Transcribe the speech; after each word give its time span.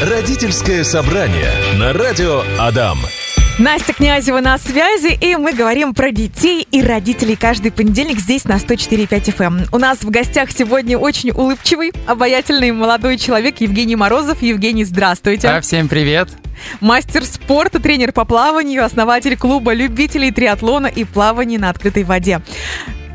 Родительское 0.00 0.84
собрание 0.84 1.50
на 1.76 1.92
радио 1.92 2.44
Адам. 2.56 2.98
Настя 3.58 3.92
Князева 3.92 4.38
на 4.38 4.56
связи, 4.56 5.18
и 5.20 5.34
мы 5.34 5.52
говорим 5.52 5.92
про 5.92 6.12
детей 6.12 6.64
и 6.70 6.80
родителей 6.80 7.34
каждый 7.34 7.72
понедельник 7.72 8.20
здесь 8.20 8.44
на 8.44 8.58
104.5 8.58 9.08
FM. 9.08 9.44
Эм. 9.44 9.66
У 9.72 9.78
нас 9.78 9.98
в 10.02 10.10
гостях 10.10 10.52
сегодня 10.52 10.96
очень 10.96 11.32
улыбчивый, 11.32 11.90
обаятельный 12.06 12.70
молодой 12.70 13.18
человек 13.18 13.60
Евгений 13.60 13.96
Морозов. 13.96 14.40
Евгений, 14.40 14.84
здравствуйте. 14.84 15.48
Да, 15.48 15.60
всем 15.60 15.88
привет. 15.88 16.28
Мастер 16.80 17.24
спорта, 17.24 17.80
тренер 17.80 18.12
по 18.12 18.24
плаванию, 18.24 18.84
основатель 18.84 19.36
клуба 19.36 19.72
любителей 19.72 20.30
триатлона 20.30 20.86
и 20.86 21.02
плавания 21.02 21.58
на 21.58 21.70
открытой 21.70 22.04
воде. 22.04 22.40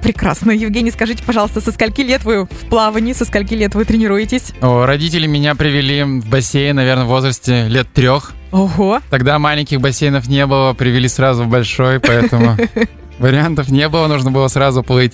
Прекрасно. 0.03 0.51
Евгений, 0.51 0.91
скажите, 0.91 1.23
пожалуйста, 1.23 1.61
со 1.61 1.71
скольки 1.71 2.01
лет 2.01 2.25
вы 2.25 2.43
в 2.43 2.69
плавании, 2.69 3.13
со 3.13 3.23
скольки 3.23 3.53
лет 3.53 3.73
вы 3.73 3.85
тренируетесь? 3.85 4.51
О, 4.61 4.85
родители 4.85 5.27
меня 5.27 5.55
привели 5.55 6.03
в 6.03 6.27
бассейн, 6.27 6.75
наверное, 6.75 7.05
в 7.05 7.07
возрасте 7.07 7.69
лет 7.69 7.87
трех. 7.93 8.33
Ого. 8.51 8.99
Тогда 9.09 9.39
маленьких 9.39 9.79
бассейнов 9.79 10.27
не 10.27 10.45
было, 10.45 10.73
привели 10.73 11.07
сразу 11.07 11.45
в 11.45 11.47
большой, 11.47 12.01
поэтому 12.01 12.57
вариантов 13.17 13.69
не 13.69 13.87
было, 13.87 14.07
нужно 14.07 14.29
было 14.29 14.49
сразу 14.49 14.83
плыть. 14.83 15.13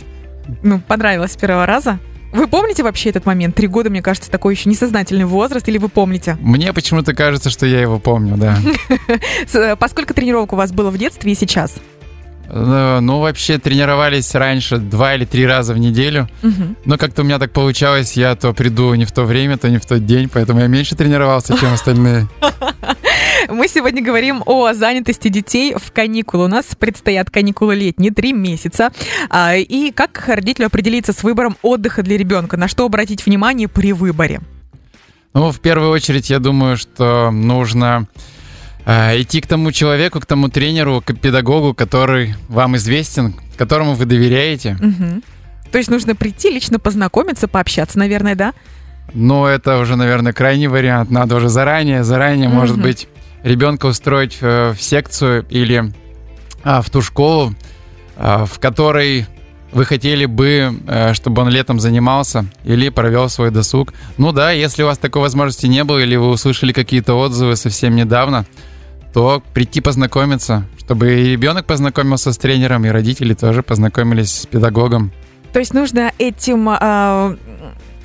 Ну, 0.63 0.79
понравилось 0.79 1.33
с 1.33 1.37
первого 1.37 1.67
раза? 1.67 1.99
Вы 2.31 2.47
помните 2.47 2.81
вообще 2.81 3.09
этот 3.09 3.27
момент? 3.27 3.55
Три 3.55 3.67
года, 3.67 3.91
мне 3.91 4.01
кажется, 4.01 4.31
такой 4.31 4.55
еще 4.55 4.69
несознательный 4.69 5.25
возраст, 5.25 5.67
или 5.67 5.77
вы 5.77 5.89
помните? 5.89 6.35
Мне 6.41 6.73
почему-то 6.73 7.13
кажется, 7.13 7.51
что 7.51 7.67
я 7.67 7.79
его 7.79 7.99
помню, 7.99 8.37
да. 8.37 8.57
Поскольку 9.79 10.15
тренировок 10.15 10.53
у 10.53 10.55
вас 10.55 10.71
было 10.71 10.89
в 10.89 10.97
детстве 10.97 11.31
и 11.31 11.35
сейчас? 11.35 11.75
Э, 12.51 12.99
ну, 12.99 13.19
вообще 13.19 13.59
тренировались 13.59 14.33
раньше 14.33 14.77
два 14.77 15.15
или 15.15 15.25
три 15.25 15.45
раза 15.45 15.73
в 15.73 15.77
неделю. 15.77 16.27
Угу. 16.41 16.75
Но 16.85 16.97
как-то 16.97 17.21
у 17.21 17.25
меня 17.25 17.37
так 17.37 17.51
получалось, 17.51 18.13
я 18.13 18.35
то 18.35 18.53
приду 18.53 18.93
не 18.95 19.05
в 19.05 19.11
то 19.11 19.23
время, 19.23 19.57
то 19.57 19.69
не 19.69 19.77
в 19.77 19.85
тот 19.85 20.05
день, 20.05 20.29
поэтому 20.29 20.59
я 20.59 20.67
меньше 20.67 20.95
тренировался, 20.95 21.57
чем 21.57 21.73
остальные. 21.73 22.27
Мы 23.49 23.67
сегодня 23.67 24.03
говорим 24.03 24.43
о 24.45 24.73
занятости 24.73 25.29
детей 25.29 25.75
в 25.75 25.91
каникулы. 25.91 26.45
У 26.45 26.47
нас 26.47 26.65
предстоят 26.77 27.29
каникулы 27.29 27.75
летние, 27.75 28.11
три 28.11 28.33
месяца. 28.33 28.91
А, 29.29 29.55
и 29.55 29.91
как 29.91 30.25
родителю 30.27 30.67
определиться 30.67 31.13
с 31.13 31.23
выбором 31.23 31.55
отдыха 31.61 32.03
для 32.03 32.17
ребенка? 32.17 32.57
На 32.57 32.67
что 32.67 32.85
обратить 32.85 33.25
внимание 33.25 33.67
при 33.67 33.93
выборе? 33.93 34.41
Ну, 35.33 35.51
в 35.51 35.59
первую 35.59 35.91
очередь, 35.91 36.29
я 36.29 36.39
думаю, 36.39 36.75
что 36.75 37.29
нужно 37.31 38.07
идти 38.85 39.41
к 39.41 39.47
тому 39.47 39.71
человеку, 39.71 40.19
к 40.19 40.25
тому 40.25 40.49
тренеру, 40.49 41.03
к 41.05 41.13
педагогу, 41.13 41.73
который 41.73 42.35
вам 42.47 42.75
известен, 42.77 43.35
которому 43.57 43.93
вы 43.93 44.05
доверяете. 44.05 44.77
Угу. 44.81 45.21
То 45.71 45.77
есть 45.77 45.89
нужно 45.89 46.15
прийти, 46.15 46.49
лично 46.49 46.79
познакомиться, 46.79 47.47
пообщаться, 47.47 47.99
наверное, 47.99 48.35
да? 48.35 48.53
Но 49.13 49.47
это 49.47 49.77
уже, 49.77 49.95
наверное, 49.95 50.33
крайний 50.33 50.67
вариант. 50.67 51.11
Надо 51.11 51.35
уже 51.35 51.49
заранее, 51.49 52.03
заранее, 52.03 52.49
угу. 52.49 52.57
может 52.57 52.79
быть, 52.79 53.07
ребенка 53.43 53.87
устроить 53.87 54.39
в, 54.41 54.73
в 54.73 54.81
секцию 54.81 55.45
или 55.49 55.91
а, 56.63 56.81
в 56.81 56.89
ту 56.89 57.01
школу, 57.01 57.53
а, 58.17 58.45
в 58.45 58.59
которой 58.59 59.25
вы 59.71 59.85
хотели 59.85 60.25
бы, 60.25 60.73
э, 60.87 61.13
чтобы 61.13 61.41
он 61.41 61.49
летом 61.49 61.79
занимался 61.79 62.45
или 62.63 62.89
провел 62.89 63.29
свой 63.29 63.51
досуг. 63.51 63.93
Ну 64.17 64.31
да, 64.31 64.51
если 64.51 64.83
у 64.83 64.87
вас 64.87 64.97
такой 64.97 65.21
возможности 65.21 65.67
не 65.67 65.83
было, 65.83 65.99
или 65.99 66.15
вы 66.15 66.29
услышали 66.29 66.71
какие-то 66.71 67.13
отзывы 67.15 67.55
совсем 67.55 67.95
недавно, 67.95 68.45
то 69.13 69.41
прийти 69.53 69.81
познакомиться, 69.81 70.65
чтобы 70.79 71.21
и 71.21 71.31
ребенок 71.31 71.65
познакомился 71.65 72.31
с 72.31 72.37
тренером, 72.37 72.85
и 72.85 72.89
родители 72.89 73.33
тоже 73.33 73.63
познакомились 73.63 74.31
с 74.31 74.45
педагогом. 74.45 75.11
То 75.53 75.59
есть 75.59 75.73
нужно 75.73 76.11
этим 76.19 76.69
э, 76.69 77.37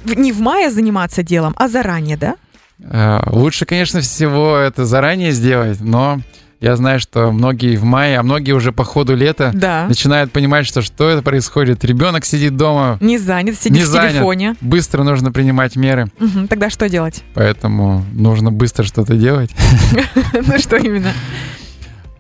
не 0.05 0.33
в 0.33 0.41
мае 0.41 0.71
заниматься 0.71 1.23
делом, 1.23 1.55
а 1.57 1.69
заранее, 1.69 2.17
да? 2.17 2.37
Э, 2.83 3.21
лучше, 3.31 3.67
конечно, 3.67 4.01
всего 4.01 4.57
это 4.57 4.85
заранее 4.85 5.33
сделать, 5.33 5.81
но 5.81 6.21
я 6.61 6.77
знаю, 6.77 7.01
что 7.01 7.31
многие 7.31 7.77
в 7.77 7.85
мае, 7.85 8.19
а 8.19 8.23
многие 8.23 8.53
уже 8.53 8.73
по 8.73 8.85
ходу 8.85 9.15
лета 9.15 9.51
да. 9.55 9.87
начинают 9.89 10.33
понимать, 10.33 10.67
что 10.67 10.83
что 10.83 11.09
это 11.09 11.23
происходит. 11.23 11.85
Ребенок 11.85 12.25
сидит 12.25 12.57
дома. 12.57 12.99
Не 13.01 13.19
занят, 13.19 13.57
сидит 13.57 13.73
не 13.73 13.83
в 13.83 13.87
занят. 13.87 14.13
телефоне. 14.13 14.57
Быстро 14.61 15.03
нужно 15.03 15.33
принимать 15.33 15.77
меры. 15.77 16.11
Угу, 16.21 16.47
тогда 16.49 16.71
что 16.71 16.89
делать? 16.89 17.23
Поэтому 17.35 18.05
нужно 18.13 18.51
быстро 18.51 18.85
что-то 18.85 19.17
делать. 19.17 19.51
Ну 20.47 20.59
что 20.59 20.77
именно? 20.77 21.13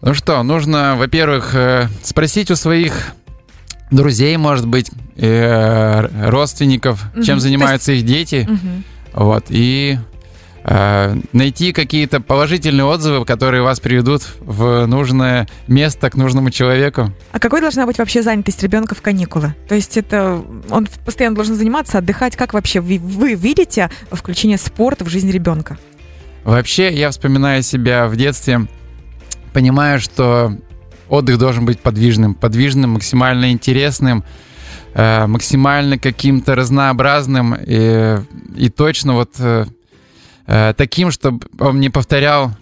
Ну 0.01 0.15
что, 0.15 0.43
нужно, 0.43 0.97
во-первых, 0.97 1.55
э, 1.55 1.89
спросить 2.03 2.51
у 2.51 2.57
своих 2.57 3.15
друзей, 3.91 4.37
может 4.37 4.67
быть, 4.67 4.91
э, 5.17 6.29
родственников, 6.29 7.03
чем 7.25 7.41
занимаются 7.41 7.93
их 7.93 8.05
дети. 8.05 8.49
Вот, 9.13 9.47
и 9.49 9.99
найти 10.65 11.73
какие-то 11.73 12.21
положительные 12.21 12.87
отзывы, 12.87 13.27
которые 13.27 13.63
вас 13.63 13.81
приведут 13.81 14.23
в 14.41 14.87
нужное 14.87 15.47
место 15.69 16.09
к 16.09 16.15
нужному 16.15 16.51
человеку. 16.51 17.13
А 17.33 17.39
какой 17.39 17.61
должна 17.61 17.85
быть 17.85 17.99
вообще 17.99 18.23
занятость 18.23 18.63
ребенка 18.63 18.95
в 18.95 19.03
каникулы? 19.03 19.55
То 19.69 19.75
есть 19.75 19.99
это 19.99 20.43
он 20.71 20.89
постоянно 21.05 21.37
должен 21.37 21.55
заниматься, 21.55 21.99
отдыхать. 21.99 22.37
Как 22.37 22.55
вообще 22.55 22.81
вы, 22.81 22.99
вы 22.99 23.35
видите 23.35 23.91
включение 24.11 24.57
спорта 24.57 25.05
в 25.05 25.09
жизнь 25.09 25.31
ребенка? 25.31 25.77
Вообще, 26.45 26.93
я 26.93 27.11
вспоминаю 27.11 27.63
себя 27.63 28.07
в 28.07 28.17
детстве, 28.17 28.67
понимаю, 29.53 30.01
что 30.01 30.53
отдых 31.09 31.39
должен 31.39 31.67
быть 31.67 31.81
подвижным, 31.81 32.35
подвижным, 32.35 32.91
максимально 32.91 33.53
интересным, 33.53 34.25
э, 34.95 35.27
максимально 35.27 35.99
каким-то 35.99 36.55
разнообразным 36.55 37.55
и, 37.55 38.19
и 38.57 38.69
точно 38.71 39.15
вот 39.15 39.31
э, 40.47 40.75
таким, 40.77 41.11
чтобы 41.11 41.47
он 41.59 41.81
не 41.81 41.91
повторял 41.91 42.53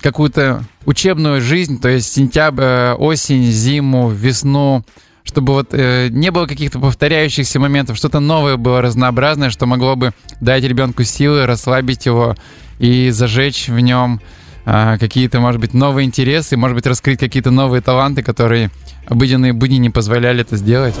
какую-то 0.00 0.64
учебную 0.84 1.40
жизнь, 1.40 1.80
то 1.80 1.88
есть 1.88 2.12
сентябрь, 2.12 2.62
э, 2.62 2.94
осень, 2.94 3.44
зиму, 3.44 4.08
весну, 4.08 4.84
чтобы 5.24 5.54
вот 5.54 5.68
э, 5.72 6.08
не 6.10 6.30
было 6.30 6.46
каких-то 6.46 6.78
повторяющихся 6.78 7.58
моментов, 7.58 7.96
что-то 7.96 8.20
новое 8.20 8.56
было, 8.56 8.82
разнообразное, 8.82 9.50
что 9.50 9.66
могло 9.66 9.96
бы 9.96 10.12
дать 10.40 10.64
ребенку 10.64 11.04
силы, 11.04 11.46
расслабить 11.46 12.06
его 12.06 12.36
и 12.78 13.10
зажечь 13.10 13.68
в 13.68 13.78
нем 13.78 14.20
какие-то, 14.64 15.38
может 15.38 15.60
быть, 15.60 15.74
новые 15.74 16.06
интересы, 16.06 16.56
может 16.56 16.74
быть, 16.74 16.86
раскрыть 16.88 17.20
какие-то 17.20 17.52
новые 17.52 17.82
таланты, 17.82 18.24
которые 18.24 18.72
обыденные 19.06 19.52
будни 19.52 19.76
не 19.76 19.90
позволяли 19.90 20.42
это 20.42 20.56
сделать. 20.56 20.94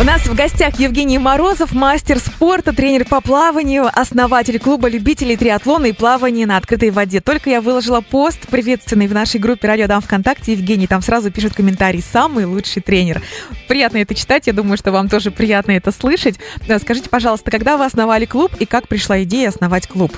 У 0.00 0.04
нас 0.04 0.22
в 0.22 0.34
гостях 0.34 0.80
Евгений 0.80 1.18
Морозов, 1.18 1.72
мастер 1.72 2.18
спорта, 2.18 2.72
тренер 2.72 3.04
по 3.04 3.20
плаванию, 3.20 3.84
основатель 3.92 4.58
клуба 4.58 4.88
любителей 4.88 5.36
триатлона 5.36 5.86
и 5.86 5.92
плавания 5.92 6.46
на 6.46 6.56
открытой 6.56 6.90
воде. 6.90 7.20
Только 7.20 7.50
я 7.50 7.60
выложила 7.60 8.00
пост 8.00 8.48
приветственный 8.48 9.08
в 9.08 9.12
нашей 9.12 9.38
группе 9.40 9.68
«Радио 9.68 9.86
Дам 9.86 10.00
ВКонтакте». 10.00 10.52
Евгений 10.52 10.86
там 10.86 11.02
сразу 11.02 11.30
пишет 11.30 11.54
комментарий 11.54 12.02
«Самый 12.02 12.46
лучший 12.46 12.80
тренер». 12.80 13.20
Приятно 13.68 13.98
это 13.98 14.14
читать, 14.14 14.46
я 14.46 14.54
думаю, 14.54 14.78
что 14.78 14.90
вам 14.90 15.10
тоже 15.10 15.30
приятно 15.30 15.72
это 15.72 15.92
слышать. 15.92 16.40
Скажите, 16.80 17.10
пожалуйста, 17.10 17.50
когда 17.50 17.76
вы 17.76 17.84
основали 17.84 18.24
клуб 18.24 18.52
и 18.58 18.64
как 18.64 18.88
пришла 18.88 19.22
идея 19.24 19.50
основать 19.50 19.86
клуб? 19.86 20.16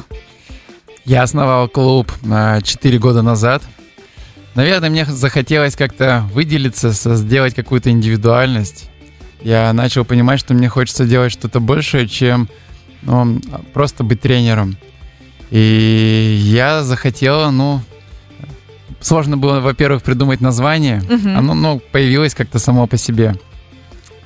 Я 1.04 1.24
основал 1.24 1.66
клуб 1.68 2.12
4 2.22 2.98
года 2.98 3.22
назад. 3.22 3.64
Наверное, 4.54 4.90
мне 4.90 5.04
захотелось 5.06 5.76
как-то 5.76 6.28
выделиться, 6.32 6.90
сделать 6.90 7.54
какую-то 7.54 7.90
индивидуальность 7.90 8.90
я 9.44 9.72
начал 9.72 10.04
понимать, 10.04 10.40
что 10.40 10.54
мне 10.54 10.68
хочется 10.68 11.04
делать 11.04 11.32
что-то 11.32 11.60
большее, 11.60 12.08
чем 12.08 12.48
ну, 13.02 13.40
просто 13.72 14.04
быть 14.04 14.20
тренером. 14.20 14.76
И 15.50 16.40
я 16.44 16.82
захотел, 16.82 17.50
ну, 17.50 17.80
сложно 19.00 19.36
было, 19.36 19.60
во-первых, 19.60 20.02
придумать 20.02 20.40
название. 20.40 21.02
Угу. 21.02 21.28
Оно 21.28 21.54
ну, 21.54 21.82
появилось 21.92 22.34
как-то 22.34 22.58
само 22.58 22.86
по 22.86 22.96
себе. 22.96 23.34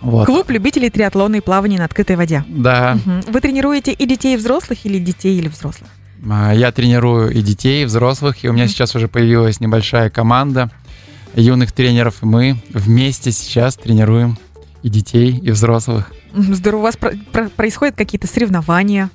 Вот. 0.00 0.26
Клуб 0.26 0.50
любителей 0.50 0.90
триатлона 0.90 1.36
и 1.36 1.40
плавания 1.40 1.78
на 1.78 1.86
открытой 1.86 2.16
воде. 2.16 2.44
Да. 2.46 2.98
Угу. 3.04 3.32
Вы 3.32 3.40
тренируете 3.40 3.92
и 3.92 4.06
детей, 4.06 4.34
и 4.34 4.36
взрослых, 4.36 4.84
или 4.84 4.98
детей, 4.98 5.38
или 5.38 5.48
взрослых? 5.48 5.90
А, 6.28 6.52
я 6.52 6.72
тренирую 6.72 7.30
и 7.30 7.42
детей, 7.42 7.82
и 7.82 7.86
взрослых, 7.86 8.44
и 8.44 8.48
у 8.48 8.52
меня 8.52 8.66
сейчас 8.68 8.94
уже 8.94 9.08
появилась 9.08 9.60
небольшая 9.60 10.10
команда 10.10 10.70
юных 11.34 11.72
тренеров. 11.72 12.16
Мы 12.22 12.56
вместе 12.70 13.32
сейчас 13.32 13.76
тренируем 13.76 14.38
и 14.82 14.88
детей, 14.88 15.38
и 15.38 15.50
взрослых. 15.50 16.12
Здорово. 16.34 16.80
У 16.80 16.82
вас 16.84 16.96
про- 16.96 17.12
про- 17.32 17.48
происходят 17.48 17.96
какие-то 17.96 18.26
соревнования? 18.26 19.10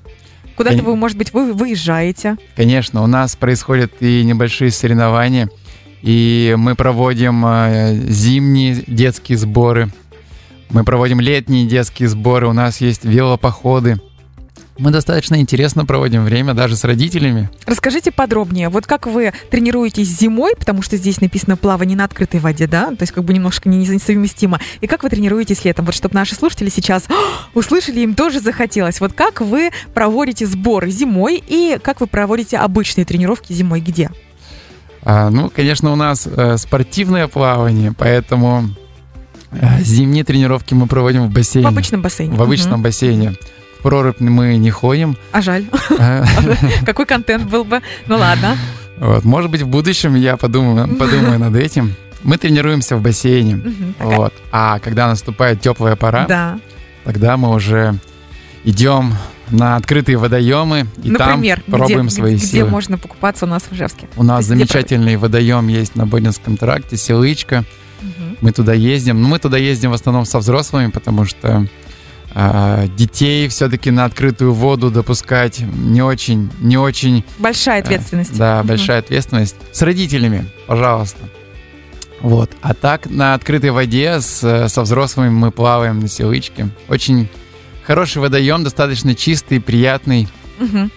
Куда-то 0.55 0.77
Кон... 0.77 0.85
вы, 0.85 0.95
может 0.95 1.17
быть, 1.17 1.33
вы 1.33 1.53
выезжаете? 1.53 2.37
Конечно, 2.55 3.03
у 3.03 3.07
нас 3.07 3.35
происходят 3.35 3.93
и 3.99 4.23
небольшие 4.23 4.71
соревнования, 4.71 5.49
и 6.01 6.55
мы 6.57 6.75
проводим 6.75 7.45
э, 7.45 7.95
зимние 8.09 8.83
детские 8.85 9.37
сборы, 9.37 9.91
мы 10.69 10.83
проводим 10.83 11.19
летние 11.19 11.65
детские 11.65 12.09
сборы, 12.09 12.47
у 12.47 12.53
нас 12.53 12.81
есть 12.81 13.05
велопоходы, 13.05 13.99
Мы 14.81 14.89
достаточно 14.89 15.39
интересно 15.39 15.85
проводим 15.85 16.23
время 16.23 16.55
даже 16.55 16.75
с 16.75 16.83
родителями. 16.83 17.51
Расскажите 17.67 18.11
подробнее, 18.11 18.69
вот 18.69 18.87
как 18.87 19.05
вы 19.05 19.31
тренируетесь 19.51 20.07
зимой, 20.07 20.55
потому 20.57 20.81
что 20.81 20.97
здесь 20.97 21.21
написано 21.21 21.55
плавание 21.55 21.95
на 21.95 22.05
открытой 22.05 22.39
воде, 22.39 22.65
да, 22.65 22.87
то 22.87 22.97
есть 23.01 23.11
как 23.11 23.23
бы 23.23 23.31
немножко 23.31 23.69
несовместимо, 23.69 24.59
и 24.79 24.87
как 24.87 25.03
вы 25.03 25.09
тренируетесь 25.11 25.63
летом, 25.65 25.85
вот 25.85 25.93
чтобы 25.93 26.15
наши 26.15 26.33
слушатели 26.33 26.69
сейчас 26.69 27.07
услышали, 27.53 27.99
им 27.99 28.15
тоже 28.15 28.39
захотелось. 28.39 28.99
Вот 28.99 29.13
как 29.13 29.41
вы 29.41 29.69
проводите 29.93 30.47
сборы 30.47 30.89
зимой 30.89 31.43
и 31.47 31.77
как 31.79 32.01
вы 32.01 32.07
проводите 32.07 32.57
обычные 32.57 33.05
тренировки 33.05 33.53
зимой, 33.53 33.81
где? 33.81 34.09
А, 35.03 35.29
ну, 35.29 35.51
конечно, 35.55 35.93
у 35.93 35.95
нас 35.95 36.25
э, 36.25 36.57
спортивное 36.57 37.27
плавание, 37.27 37.93
поэтому 37.95 38.71
э, 39.51 39.83
зимние 39.83 40.23
тренировки 40.23 40.73
мы 40.73 40.87
проводим 40.87 41.27
в 41.27 41.31
бассейне. 41.31 41.67
В 41.67 41.69
обычном 41.69 42.01
бассейне. 42.01 42.35
В 42.35 42.41
обычном 42.41 42.79
угу. 42.79 42.83
бассейне 42.85 43.35
прорубь 43.81 44.19
мы 44.19 44.57
не 44.57 44.71
ходим. 44.71 45.17
А 45.31 45.41
жаль. 45.41 45.65
Какой 46.85 47.05
контент 47.05 47.49
был 47.49 47.63
бы? 47.63 47.81
Ну 48.07 48.17
ладно. 48.17 48.57
Вот, 48.97 49.23
может 49.23 49.49
быть, 49.49 49.61
в 49.61 49.67
будущем 49.67 50.15
я 50.15 50.37
подумаю, 50.37 50.95
подумаю 50.95 51.39
над 51.39 51.55
этим. 51.55 51.95
Мы 52.23 52.37
тренируемся 52.37 52.95
в 52.95 53.01
бассейне. 53.01 53.61
Вот. 53.99 54.33
А 54.51 54.79
когда 54.79 55.07
наступает 55.07 55.61
теплая 55.61 55.95
пора, 55.95 56.27
да. 56.27 56.59
тогда 57.03 57.35
мы 57.35 57.49
уже 57.49 57.95
идем 58.63 59.13
на 59.49 59.75
открытые 59.75 60.17
водоемы 60.17 60.85
и 61.03 61.11
Например, 61.11 61.61
там 61.65 61.79
пробуем 61.79 62.07
где, 62.07 62.15
свои 62.15 62.35
где 62.35 62.45
силы. 62.45 62.63
Где 62.63 62.71
можно 62.71 62.97
покупаться 62.97 63.45
у 63.45 63.49
нас 63.49 63.63
в 63.63 63.73
Ижевске? 63.73 64.07
У 64.15 64.23
нас 64.23 64.45
замечательный 64.45 65.17
водоем 65.17 65.67
есть 65.67 65.95
на 65.95 66.05
Бодинском 66.05 66.57
тракте, 66.57 66.95
Селычка. 66.95 67.63
Угу. 68.01 68.37
Мы 68.41 68.51
туда 68.51 68.73
ездим. 68.73 69.21
Но 69.21 69.27
мы 69.27 69.39
туда 69.39 69.57
ездим 69.57 69.91
в 69.91 69.93
основном 69.93 70.25
со 70.25 70.39
взрослыми, 70.39 70.89
потому 70.91 71.25
что 71.25 71.67
детей 72.95 73.47
все-таки 73.47 73.91
на 73.91 74.05
открытую 74.05 74.53
воду 74.53 74.89
допускать 74.89 75.59
не 75.59 76.01
очень, 76.01 76.49
не 76.59 76.77
очень... 76.77 77.25
Большая 77.39 77.79
э, 77.79 77.83
ответственность. 77.83 78.37
Да, 78.37 78.59
угу. 78.59 78.69
большая 78.69 78.99
ответственность. 78.99 79.55
С 79.71 79.81
родителями, 79.81 80.45
пожалуйста. 80.67 81.19
Вот. 82.21 82.51
А 82.61 82.73
так 82.73 83.09
на 83.09 83.33
открытой 83.33 83.71
воде 83.71 84.21
с, 84.21 84.67
со 84.69 84.81
взрослыми 84.81 85.29
мы 85.29 85.51
плаваем 85.51 85.99
на 85.99 86.07
селычке. 86.07 86.69
Очень 86.87 87.27
хороший 87.83 88.21
водоем, 88.21 88.63
достаточно 88.63 89.15
чистый, 89.15 89.59
приятный. 89.59 90.27
Угу. 90.59 90.89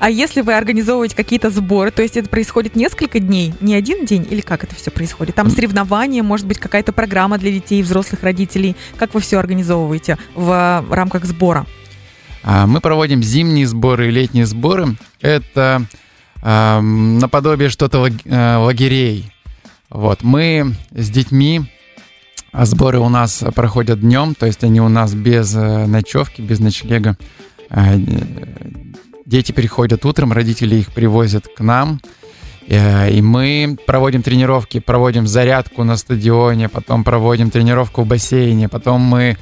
А 0.00 0.10
если 0.10 0.40
вы 0.40 0.54
организовываете 0.54 1.16
какие-то 1.16 1.50
сборы, 1.50 1.90
то 1.90 2.02
есть 2.02 2.16
это 2.16 2.28
происходит 2.28 2.76
несколько 2.76 3.20
дней, 3.20 3.54
не 3.60 3.74
один 3.74 4.04
день, 4.04 4.26
или 4.30 4.40
как 4.40 4.64
это 4.64 4.74
все 4.74 4.90
происходит? 4.90 5.34
Там 5.34 5.50
соревнования, 5.50 6.22
может 6.22 6.46
быть, 6.46 6.58
какая-то 6.58 6.92
программа 6.92 7.38
для 7.38 7.50
детей, 7.50 7.82
взрослых 7.82 8.22
родителей. 8.22 8.76
Как 8.96 9.14
вы 9.14 9.20
все 9.20 9.38
организовываете 9.38 10.18
в 10.34 10.84
рамках 10.90 11.24
сбора? 11.24 11.66
А, 12.42 12.66
мы 12.66 12.80
проводим 12.80 13.22
зимние 13.22 13.66
сборы 13.66 14.08
и 14.08 14.10
летние 14.10 14.46
сборы. 14.46 14.96
Это 15.20 15.86
э, 16.42 16.80
наподобие 16.80 17.70
что-то 17.70 18.06
э, 18.06 18.56
лагерей. 18.56 19.32
Вот. 19.88 20.22
Мы 20.22 20.74
с 20.90 21.08
детьми 21.08 21.62
а 22.54 22.66
сборы 22.66 23.00
у 23.00 23.08
нас 23.08 23.42
проходят 23.56 24.00
днем, 24.00 24.36
то 24.36 24.46
есть 24.46 24.62
они 24.62 24.80
у 24.80 24.88
нас 24.88 25.12
без 25.12 25.56
э, 25.56 25.86
ночевки, 25.86 26.40
без 26.40 26.60
ночлега. 26.60 27.16
Дети 29.26 29.52
приходят 29.52 30.04
утром, 30.04 30.32
родители 30.32 30.76
их 30.76 30.92
привозят 30.92 31.48
к 31.48 31.60
нам, 31.60 32.00
э, 32.68 33.10
и 33.10 33.22
мы 33.22 33.76
проводим 33.86 34.22
тренировки, 34.22 34.80
проводим 34.80 35.26
зарядку 35.26 35.82
на 35.82 35.96
стадионе, 35.96 36.68
потом 36.68 37.04
проводим 37.04 37.50
тренировку 37.50 38.02
в 38.02 38.06
бассейне, 38.06 38.68
потом 38.68 39.00
мы 39.00 39.38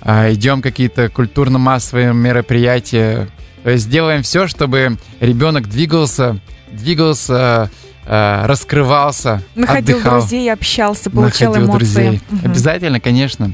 э, 0.00 0.32
идем 0.32 0.62
какие-то 0.62 1.10
культурно-массовые 1.10 2.14
мероприятия. 2.14 3.28
То 3.62 3.70
есть 3.70 3.90
делаем 3.90 4.22
все, 4.22 4.46
чтобы 4.46 4.96
ребенок 5.20 5.68
двигался, 5.68 6.40
двигался, 6.72 7.70
э, 8.06 8.46
раскрывался, 8.46 9.42
Находил 9.54 9.98
отдыхал, 9.98 10.20
друзей, 10.20 10.50
общался, 10.50 11.10
получал 11.10 11.52
находил 11.52 11.68
эмоции. 11.68 11.78
друзей. 11.78 12.20
Угу. 12.30 12.46
Обязательно, 12.46 13.00
конечно. 13.00 13.52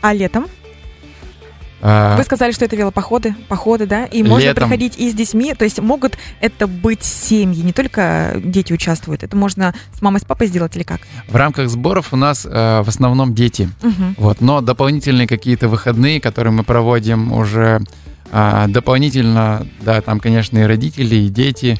А 0.00 0.14
летом? 0.14 0.46
А, 1.82 2.16
Вы 2.16 2.24
сказали, 2.24 2.52
что 2.52 2.64
это 2.66 2.76
велопоходы, 2.76 3.34
походы, 3.48 3.86
да? 3.86 4.04
И 4.04 4.22
можно 4.22 4.44
Летом. 4.44 4.64
приходить 4.64 4.98
и 4.98 5.10
с 5.10 5.14
детьми, 5.14 5.54
то 5.54 5.64
есть 5.64 5.78
могут 5.80 6.18
это 6.40 6.66
быть 6.66 7.02
семьи, 7.02 7.62
не 7.62 7.72
только 7.72 8.40
дети 8.44 8.72
участвуют, 8.72 9.22
это 9.22 9.34
можно 9.36 9.74
с 9.94 10.02
мамой, 10.02 10.20
с 10.20 10.24
папой 10.24 10.46
сделать 10.48 10.76
или 10.76 10.82
как? 10.82 11.00
В 11.28 11.36
рамках 11.36 11.68
сборов 11.70 12.12
у 12.12 12.16
нас 12.16 12.44
э, 12.44 12.82
в 12.82 12.88
основном 12.88 13.34
дети, 13.34 13.70
Угу. 13.82 14.04
вот, 14.18 14.40
но 14.40 14.60
дополнительные 14.60 15.26
какие-то 15.26 15.68
выходные, 15.68 16.20
которые 16.20 16.52
мы 16.52 16.64
проводим 16.64 17.32
уже 17.32 17.80
э, 18.30 18.66
дополнительно, 18.68 19.66
да, 19.80 20.00
там, 20.02 20.20
конечно, 20.20 20.58
и 20.58 20.62
родители, 20.64 21.14
и 21.16 21.28
дети, 21.30 21.78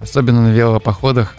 особенно 0.00 0.42
на 0.42 0.52
велопоходах, 0.52 1.34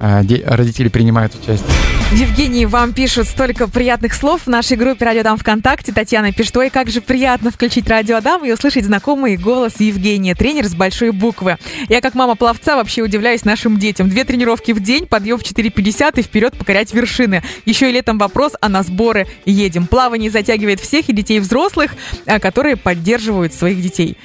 э, 0.00 0.20
де- 0.24 0.44
родители 0.46 0.88
принимают 0.88 1.34
участие. 1.34 1.70
Евгений, 2.12 2.66
вам 2.66 2.92
пишут 2.92 3.26
столько 3.26 3.66
приятных 3.66 4.14
слов 4.14 4.42
в 4.42 4.46
нашей 4.46 4.76
группе 4.76 5.04
«Радио 5.04 5.24
Дам 5.24 5.36
ВКонтакте». 5.36 5.92
Татьяна 5.92 6.32
пишет, 6.32 6.56
ой, 6.56 6.70
как 6.70 6.88
же 6.88 7.00
приятно 7.00 7.50
включить 7.50 7.88
«Радио 7.88 8.20
Дам» 8.20 8.44
и 8.44 8.52
услышать 8.52 8.84
знакомый 8.84 9.36
голос 9.36 9.80
Евгения, 9.80 10.36
тренер 10.36 10.66
с 10.66 10.74
большой 10.76 11.10
буквы. 11.10 11.58
Я 11.88 12.00
как 12.00 12.14
мама 12.14 12.36
пловца 12.36 12.76
вообще 12.76 13.02
удивляюсь 13.02 13.44
нашим 13.44 13.76
детям. 13.76 14.08
Две 14.08 14.24
тренировки 14.24 14.70
в 14.70 14.80
день, 14.80 15.06
подъем 15.06 15.36
в 15.36 15.42
4.50 15.42 16.20
и 16.20 16.22
вперед 16.22 16.56
покорять 16.56 16.94
вершины. 16.94 17.42
Еще 17.64 17.90
и 17.90 17.92
летом 17.92 18.18
вопрос, 18.18 18.52
а 18.60 18.68
на 18.68 18.84
сборы 18.84 19.26
едем. 19.44 19.88
Плавание 19.88 20.30
затягивает 20.30 20.78
всех 20.78 21.08
и 21.08 21.12
детей 21.12 21.38
и 21.38 21.40
взрослых, 21.40 21.96
а, 22.24 22.38
которые 22.38 22.76
поддерживают 22.76 23.52
своих 23.52 23.82
детей. 23.82 24.16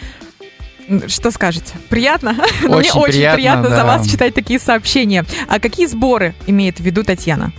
Что 1.08 1.32
скажете? 1.32 1.74
Приятно? 1.90 2.36
Ну, 2.62 2.78
Мне 2.78 2.90
Очень 2.92 3.00
очень 3.00 3.14
приятно, 3.14 3.36
приятно 3.36 3.70
за 3.70 3.76
да. 3.78 3.86
вас 3.86 4.08
читать 4.08 4.36
такие 4.36 4.60
сообщения. 4.60 5.26
А 5.48 5.60
какие 5.60 5.88
сборы 5.88 6.36
имеет 6.46 6.78
в 6.78 6.84
виду 6.84 7.04
Татьяна? 7.04 7.52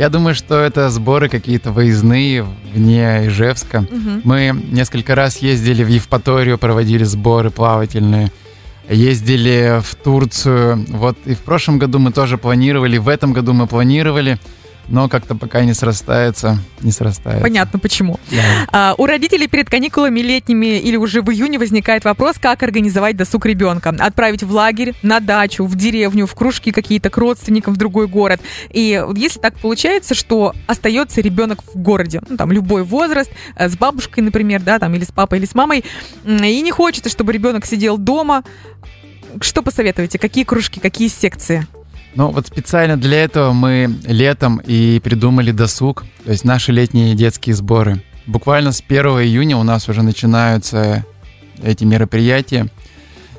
Я 0.00 0.08
думаю, 0.08 0.34
что 0.34 0.58
это 0.58 0.88
сборы 0.88 1.28
какие-то 1.28 1.72
выездные 1.72 2.42
вне 2.72 3.26
Ижевска. 3.26 3.82
Мгм. 3.82 4.22
Мы 4.24 4.58
несколько 4.70 5.14
раз 5.14 5.42
ездили 5.42 5.84
в 5.84 5.88
Евпаторию, 5.88 6.56
проводили 6.56 7.04
сборы 7.04 7.50
плавательные. 7.50 8.32
Ездили 8.88 9.78
в 9.82 9.94
Турцию. 9.96 10.86
Вот 10.88 11.18
и 11.26 11.34
в 11.34 11.40
прошлом 11.40 11.78
году 11.78 11.98
мы 11.98 12.12
тоже 12.12 12.38
планировали, 12.38 12.96
в 12.96 13.08
этом 13.08 13.34
году 13.34 13.52
мы 13.52 13.66
планировали, 13.66 14.38
но 14.88 15.08
как-то 15.08 15.34
пока 15.34 15.64
не 15.64 15.74
срастается, 15.74 16.58
не 16.80 16.90
срастается. 16.90 17.42
Понятно, 17.42 17.78
почему. 17.78 18.18
Да. 18.30 18.66
А, 18.72 18.94
у 18.98 19.06
родителей 19.06 19.46
перед 19.46 19.70
каникулами 19.70 20.20
летними 20.20 20.78
или 20.78 20.96
уже 20.96 21.22
в 21.22 21.30
июне 21.30 21.58
возникает 21.58 22.04
вопрос, 22.04 22.36
как 22.40 22.62
организовать 22.62 23.16
досуг 23.16 23.46
ребенка. 23.46 23.94
Отправить 23.98 24.42
в 24.42 24.52
лагерь, 24.52 24.94
на 25.02 25.20
дачу, 25.20 25.64
в 25.64 25.76
деревню, 25.76 26.26
в 26.26 26.34
кружки 26.34 26.72
какие-то 26.72 27.10
к 27.10 27.16
родственникам 27.16 27.74
в 27.74 27.76
другой 27.76 28.08
город. 28.08 28.40
И 28.70 29.02
если 29.16 29.38
так 29.38 29.58
получается, 29.58 30.14
что 30.14 30.54
остается 30.66 31.20
ребенок 31.20 31.62
в 31.62 31.76
городе, 31.78 32.20
ну, 32.28 32.36
там 32.36 32.52
любой 32.52 32.82
возраст, 32.82 33.30
э, 33.56 33.68
с 33.68 33.76
бабушкой, 33.76 34.22
например, 34.22 34.62
да, 34.62 34.78
там 34.78 34.94
или 34.94 35.04
с 35.04 35.12
папой, 35.12 35.38
или 35.38 35.46
с 35.46 35.54
мамой, 35.54 35.84
и 36.24 36.60
не 36.62 36.70
хочется, 36.70 37.10
чтобы 37.10 37.32
ребенок 37.32 37.66
сидел 37.66 37.98
дома, 37.98 38.42
что 39.40 39.62
посоветуете? 39.62 40.18
Какие 40.18 40.44
кружки, 40.44 40.80
какие 40.80 41.08
секции? 41.08 41.66
Ну 42.14 42.30
вот 42.30 42.46
специально 42.46 42.96
для 42.96 43.22
этого 43.24 43.52
мы 43.52 43.88
летом 44.04 44.60
и 44.64 45.00
придумали 45.00 45.52
досуг, 45.52 46.04
то 46.24 46.32
есть 46.32 46.44
наши 46.44 46.72
летние 46.72 47.14
детские 47.14 47.54
сборы. 47.54 48.02
Буквально 48.26 48.72
с 48.72 48.82
1 48.86 49.04
июня 49.22 49.56
у 49.56 49.62
нас 49.62 49.88
уже 49.88 50.02
начинаются 50.02 51.04
эти 51.62 51.84
мероприятия. 51.84 52.68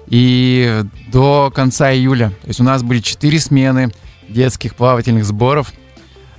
И 0.07 0.83
до 1.11 1.51
конца 1.53 1.93
июля, 1.93 2.29
то 2.41 2.47
есть 2.47 2.59
у 2.59 2.63
нас 2.63 2.83
будет 2.83 3.03
4 3.03 3.39
смены 3.39 3.91
детских 4.27 4.75
плавательных 4.75 5.25
сборов. 5.25 5.71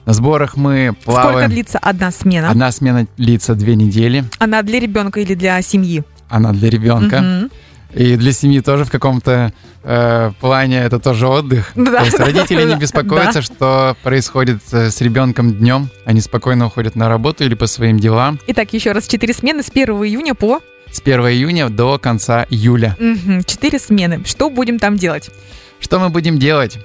На 0.04 0.12
сборах 0.12 0.56
мы 0.56 0.94
Сколько 1.00 1.20
плаваем. 1.22 1.50
длится 1.50 1.78
одна 1.78 2.10
смена? 2.10 2.50
Одна 2.50 2.72
смена 2.72 3.06
длится 3.16 3.54
две 3.54 3.76
недели. 3.76 4.24
Она 4.38 4.62
для 4.62 4.80
ребенка 4.80 5.20
или 5.20 5.34
для 5.34 5.62
семьи? 5.62 6.02
Она 6.28 6.52
для 6.52 6.70
ребенка. 6.70 7.20
Мгм. 7.20 7.50
И 7.94 8.16
для 8.16 8.32
семьи 8.32 8.60
тоже 8.60 8.84
в 8.84 8.90
каком-то 8.90 9.52
э, 9.84 10.30
плане 10.40 10.78
это 10.82 10.98
тоже 10.98 11.26
отдых. 11.28 11.72
Да. 11.74 11.98
То 11.98 12.04
есть 12.06 12.18
родители 12.18 12.62
не 12.62 12.72
Да. 12.74 12.76
беспокоятся, 12.78 13.42
что 13.42 13.96
происходит 14.02 14.60
э, 14.72 14.90
с 14.90 15.00
ребенком 15.02 15.52
днем. 15.54 15.90
Они 16.06 16.20
спокойно 16.22 16.66
уходят 16.66 16.96
на 16.96 17.08
работу 17.08 17.44
или 17.44 17.54
по 17.54 17.66
своим 17.66 17.98
делам. 17.98 18.38
Итак, 18.46 18.72
еще 18.72 18.92
раз, 18.92 19.06
четыре 19.06 19.34
смены 19.34 19.62
с 19.62 19.68
1 19.70 19.84
июня 20.04 20.34
по 20.34 20.60
С 20.90 21.00
1 21.00 21.20
июня 21.20 21.68
до 21.68 21.98
конца 21.98 22.46
июля. 22.48 22.96
Мгм, 22.98 23.44
четыре 23.44 23.78
смены. 23.78 24.22
Что 24.24 24.48
будем 24.48 24.78
там 24.78 24.96
делать? 24.96 25.30
Что 25.78 25.98
мы 25.98 26.08
будем 26.08 26.38
делать? 26.38 26.78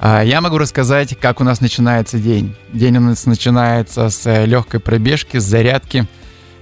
А, 0.00 0.22
Я 0.22 0.40
могу 0.40 0.58
рассказать, 0.58 1.16
как 1.20 1.40
у 1.40 1.44
нас 1.44 1.60
начинается 1.60 2.18
день. 2.18 2.56
День 2.72 2.96
у 2.96 3.00
нас 3.00 3.26
начинается 3.26 4.08
с 4.08 4.26
э, 4.26 4.46
легкой 4.46 4.80
пробежки, 4.80 5.36
с 5.38 5.44
зарядки. 5.44 6.06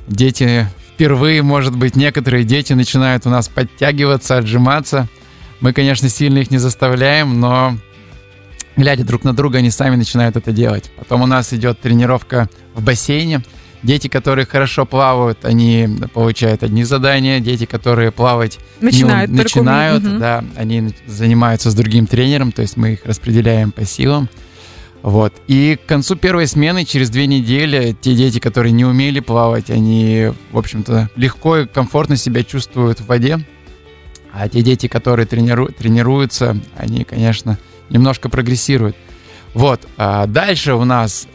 Дети 0.08 0.66
впервые, 0.98 1.42
может 1.44 1.76
быть, 1.76 1.94
некоторые 1.94 2.42
дети 2.42 2.72
начинают 2.72 3.24
у 3.24 3.30
нас 3.30 3.46
подтягиваться, 3.46 4.36
отжиматься. 4.36 5.06
Мы, 5.60 5.72
конечно, 5.72 6.08
сильно 6.08 6.38
их 6.38 6.50
не 6.50 6.58
заставляем, 6.58 7.38
но 7.38 7.78
глядя 8.76 9.04
друг 9.04 9.22
на 9.22 9.32
друга, 9.32 9.58
они 9.58 9.70
сами 9.70 9.94
начинают 9.94 10.36
это 10.36 10.50
делать. 10.50 10.90
Потом 10.96 11.22
у 11.22 11.26
нас 11.26 11.52
идет 11.52 11.78
тренировка 11.78 12.48
в 12.74 12.82
бассейне. 12.82 13.42
Дети, 13.84 14.08
которые 14.08 14.44
хорошо 14.44 14.86
плавают, 14.86 15.44
они 15.44 15.88
получают 16.12 16.64
одни 16.64 16.82
задания. 16.82 17.38
Дети, 17.38 17.64
которые 17.64 18.10
плавать 18.10 18.58
начинают, 18.80 19.30
не, 19.30 19.36
начинают 19.36 20.04
угу. 20.04 20.18
да, 20.18 20.44
они 20.56 20.96
занимаются 21.06 21.70
с 21.70 21.76
другим 21.76 22.08
тренером, 22.08 22.50
то 22.50 22.62
есть 22.62 22.76
мы 22.76 22.94
их 22.94 23.04
распределяем 23.04 23.70
по 23.70 23.84
силам. 23.84 24.28
Вот. 25.02 25.32
И 25.46 25.78
к 25.82 25.88
концу 25.88 26.16
первой 26.16 26.46
смены, 26.46 26.84
через 26.84 27.10
две 27.10 27.26
недели, 27.26 27.96
те 28.00 28.14
дети, 28.14 28.38
которые 28.40 28.72
не 28.72 28.84
умели 28.84 29.20
плавать, 29.20 29.70
они, 29.70 30.32
в 30.50 30.58
общем-то, 30.58 31.10
легко 31.16 31.58
и 31.58 31.66
комфортно 31.66 32.16
себя 32.16 32.42
чувствуют 32.42 33.00
в 33.00 33.06
воде. 33.06 33.38
А 34.32 34.48
те 34.48 34.62
дети, 34.62 34.88
которые 34.88 35.26
трениру, 35.26 35.68
тренируются, 35.68 36.58
они, 36.76 37.04
конечно, 37.04 37.58
немножко 37.90 38.28
прогрессируют. 38.28 38.96
Вот. 39.54 39.86
А 39.96 40.26
дальше 40.26 40.74
у 40.74 40.84
нас 40.84 41.26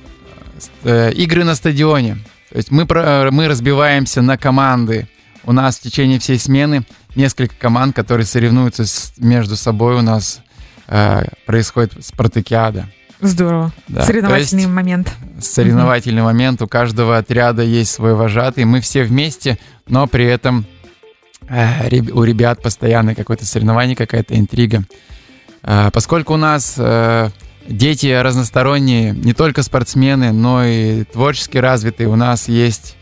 э, 0.84 1.12
игры 1.14 1.44
на 1.44 1.56
стадионе. 1.56 2.18
То 2.50 2.58
есть 2.58 2.70
мы, 2.70 2.86
мы 3.32 3.48
разбиваемся 3.48 4.22
на 4.22 4.38
команды. 4.38 5.08
У 5.44 5.52
нас 5.52 5.78
в 5.78 5.82
течение 5.82 6.20
всей 6.20 6.38
смены 6.38 6.84
несколько 7.16 7.56
команд, 7.56 7.96
которые 7.96 8.26
соревнуются 8.26 8.86
с, 8.86 9.14
между 9.18 9.56
собой. 9.56 9.96
У 9.96 10.02
нас 10.02 10.42
э, 10.88 11.26
происходит 11.46 12.06
спартакиада. 12.06 12.88
Здорово. 13.28 13.72
Да. 13.88 14.06
Соревновательный 14.06 14.68
момент. 14.68 15.12
Соревновательный 15.40 16.22
угу. 16.22 16.30
момент. 16.30 16.62
У 16.62 16.68
каждого 16.68 17.18
отряда 17.18 17.64
есть 17.64 17.92
свой 17.92 18.14
вожатый. 18.14 18.66
Мы 18.66 18.82
все 18.82 19.04
вместе, 19.04 19.58
но 19.88 20.08
при 20.08 20.26
этом 20.26 20.66
э, 21.48 22.00
у 22.12 22.24
ребят 22.24 22.62
постоянно 22.62 23.16
какое-то 23.16 23.46
соревнование, 23.46 23.96
какая-то 23.96 24.38
интрига. 24.38 24.84
Э, 25.64 25.90
поскольку 25.94 26.34
у 26.34 26.38
нас 26.38 26.76
э, 26.78 27.30
дети 27.68 28.08
разносторонние, 28.08 29.12
не 29.12 29.34
только 29.34 29.64
спортсмены, 29.64 30.32
но 30.32 30.64
и 30.64 31.04
творчески 31.06 31.58
развитые. 31.58 32.10
У 32.10 32.16
нас 32.16 32.48
есть 32.48 32.96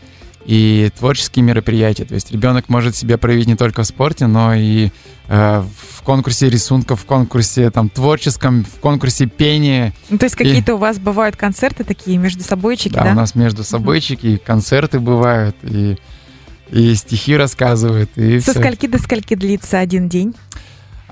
и 0.44 0.90
творческие 0.98 1.44
мероприятия. 1.44 2.04
То 2.04 2.14
есть 2.14 2.32
ребенок 2.32 2.68
может 2.68 2.96
себя 2.96 3.18
проявить 3.18 3.46
не 3.46 3.56
только 3.56 3.82
в 3.82 3.86
спорте, 3.86 4.26
но 4.26 4.54
и 4.54 4.90
э, 5.28 5.62
в 5.62 6.02
конкурсе 6.02 6.50
рисунков, 6.50 7.02
в 7.02 7.04
конкурсе 7.04 7.70
там 7.70 7.88
творческом, 7.88 8.64
в 8.64 8.80
конкурсе 8.80 9.26
пения. 9.26 9.92
Ну, 10.10 10.18
то 10.18 10.26
есть 10.26 10.36
какие-то 10.36 10.72
и... 10.72 10.74
у 10.74 10.78
вас 10.78 10.98
бывают 10.98 11.36
концерты 11.36 11.84
такие 11.84 12.18
между 12.18 12.42
собойчики, 12.42 12.94
да? 12.94 13.04
Да, 13.04 13.12
у 13.12 13.14
нас 13.14 13.34
между 13.34 13.64
собойчики, 13.64 14.26
uh-huh. 14.26 14.38
концерты 14.38 14.98
бывают, 14.98 15.56
и, 15.62 15.96
и 16.70 16.94
стихи 16.94 17.36
рассказывают. 17.36 18.10
И 18.16 18.40
Со 18.40 18.50
все. 18.52 18.60
скольки 18.60 18.86
до 18.86 18.98
скольки 18.98 19.34
длится 19.34 19.78
один 19.78 20.08
день? 20.08 20.34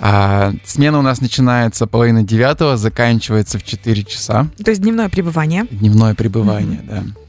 А, 0.02 0.52
смена 0.64 0.98
у 0.98 1.02
нас 1.02 1.20
начинается 1.20 1.86
половина 1.86 2.22
девятого, 2.22 2.78
заканчивается 2.78 3.58
в 3.58 3.62
4 3.62 4.04
часа. 4.04 4.48
То 4.64 4.70
есть 4.70 4.80
дневное 4.80 5.10
пребывание. 5.10 5.66
Дневное 5.70 6.14
пребывание, 6.14 6.80
mm-hmm. 6.80 7.04
да. 7.14 7.20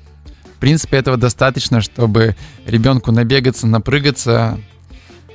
В 0.61 0.63
принципе, 0.63 0.97
этого 0.97 1.17
достаточно, 1.17 1.81
чтобы 1.81 2.35
ребенку 2.67 3.11
набегаться, 3.11 3.65
напрыгаться, 3.65 4.59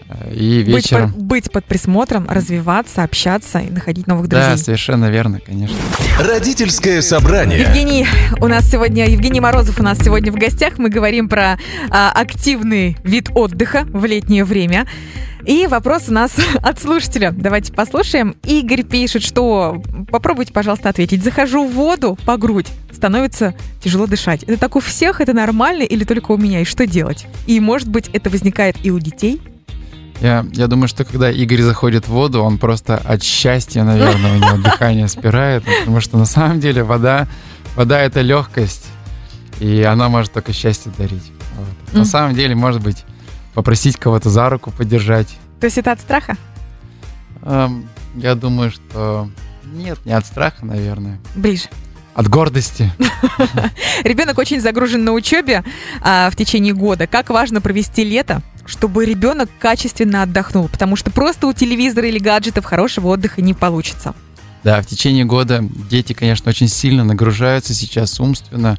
э, 0.08 0.32
и 0.32 0.62
вечером... 0.62 1.06
Быть, 1.06 1.14
под, 1.14 1.24
быть 1.24 1.50
под 1.50 1.64
присмотром, 1.64 2.28
развиваться, 2.30 3.02
общаться 3.02 3.58
и 3.58 3.68
находить 3.68 4.06
новых 4.06 4.28
друзей. 4.28 4.50
Да, 4.50 4.56
совершенно 4.56 5.10
верно, 5.10 5.40
конечно. 5.44 5.76
Родительское 6.20 7.02
собрание. 7.02 7.58
Евгений, 7.58 8.06
у 8.38 8.46
нас 8.46 8.70
сегодня, 8.70 9.10
Евгений 9.10 9.40
Морозов 9.40 9.80
у 9.80 9.82
нас 9.82 9.98
сегодня 9.98 10.30
в 10.30 10.36
гостях. 10.36 10.78
Мы 10.78 10.90
говорим 10.90 11.28
про 11.28 11.58
а, 11.90 12.12
активный 12.12 12.96
вид 13.02 13.28
отдыха 13.34 13.84
в 13.92 14.04
летнее 14.04 14.44
время. 14.44 14.86
И 15.46 15.68
вопрос 15.68 16.08
у 16.08 16.12
нас 16.12 16.34
от 16.62 16.80
слушателя. 16.80 17.30
Давайте 17.30 17.72
послушаем. 17.72 18.34
Игорь 18.42 18.82
пишет, 18.82 19.22
что 19.22 19.80
попробуйте, 20.10 20.52
пожалуйста, 20.52 20.88
ответить. 20.88 21.22
Захожу 21.22 21.66
в 21.66 21.72
воду 21.72 22.18
по 22.26 22.36
грудь, 22.36 22.66
становится 22.92 23.54
тяжело 23.80 24.06
дышать. 24.06 24.42
Это 24.42 24.58
так 24.58 24.74
у 24.74 24.80
всех, 24.80 25.20
это 25.20 25.32
нормально 25.32 25.84
или 25.84 26.02
только 26.02 26.32
у 26.32 26.36
меня? 26.36 26.62
И 26.62 26.64
что 26.64 26.84
делать? 26.86 27.26
И, 27.46 27.60
может 27.60 27.88
быть, 27.88 28.10
это 28.12 28.28
возникает 28.28 28.76
и 28.82 28.90
у 28.90 28.98
детей? 28.98 29.40
Я, 30.20 30.44
я 30.52 30.66
думаю, 30.66 30.88
что 30.88 31.04
когда 31.04 31.30
Игорь 31.30 31.60
заходит 31.60 32.06
в 32.06 32.10
воду, 32.10 32.42
он 32.42 32.58
просто 32.58 32.96
от 32.96 33.22
счастья, 33.22 33.84
наверное, 33.84 34.32
у 34.32 34.36
него 34.38 34.56
дыхание 34.64 35.06
спирает, 35.06 35.62
потому 35.80 36.00
что 36.00 36.18
на 36.18 36.24
самом 36.24 36.58
деле 36.58 36.82
вода, 36.82 37.28
вода 37.76 38.00
это 38.00 38.20
легкость, 38.20 38.86
и 39.60 39.82
она 39.82 40.08
может 40.08 40.32
только 40.32 40.52
счастье 40.52 40.90
дарить. 40.98 41.30
Вот. 41.56 41.98
На 41.98 42.04
самом 42.04 42.34
деле, 42.34 42.54
может 42.56 42.82
быть, 42.82 43.04
попросить 43.56 43.96
кого-то 43.96 44.28
за 44.28 44.50
руку 44.50 44.70
подержать. 44.70 45.34
То 45.60 45.64
есть 45.64 45.78
это 45.78 45.92
от 45.92 46.00
страха? 46.00 46.36
Эм, 47.40 47.88
я 48.14 48.34
думаю, 48.34 48.70
что 48.70 49.30
нет, 49.64 49.98
не 50.04 50.12
от 50.12 50.26
страха, 50.26 50.66
наверное. 50.66 51.18
Ближе. 51.34 51.64
От 52.14 52.28
гордости. 52.28 52.92
Ребенок 54.04 54.36
очень 54.36 54.60
загружен 54.60 55.04
на 55.04 55.12
учебе 55.12 55.64
а, 56.02 56.28
в 56.30 56.36
течение 56.36 56.74
года. 56.74 57.06
Как 57.06 57.30
важно 57.30 57.62
провести 57.62 58.04
лето, 58.04 58.42
чтобы 58.66 59.06
ребенок 59.06 59.48
качественно 59.58 60.22
отдохнул, 60.22 60.68
потому 60.68 60.94
что 60.96 61.10
просто 61.10 61.46
у 61.46 61.54
телевизора 61.54 62.08
или 62.08 62.18
гаджетов 62.18 62.66
хорошего 62.66 63.08
отдыха 63.08 63.40
не 63.40 63.54
получится. 63.54 64.14
Да, 64.64 64.82
в 64.82 64.86
течение 64.86 65.24
года 65.24 65.64
дети, 65.90 66.12
конечно, 66.12 66.50
очень 66.50 66.68
сильно 66.68 67.04
нагружаются 67.04 67.72
сейчас 67.72 68.20
умственно, 68.20 68.78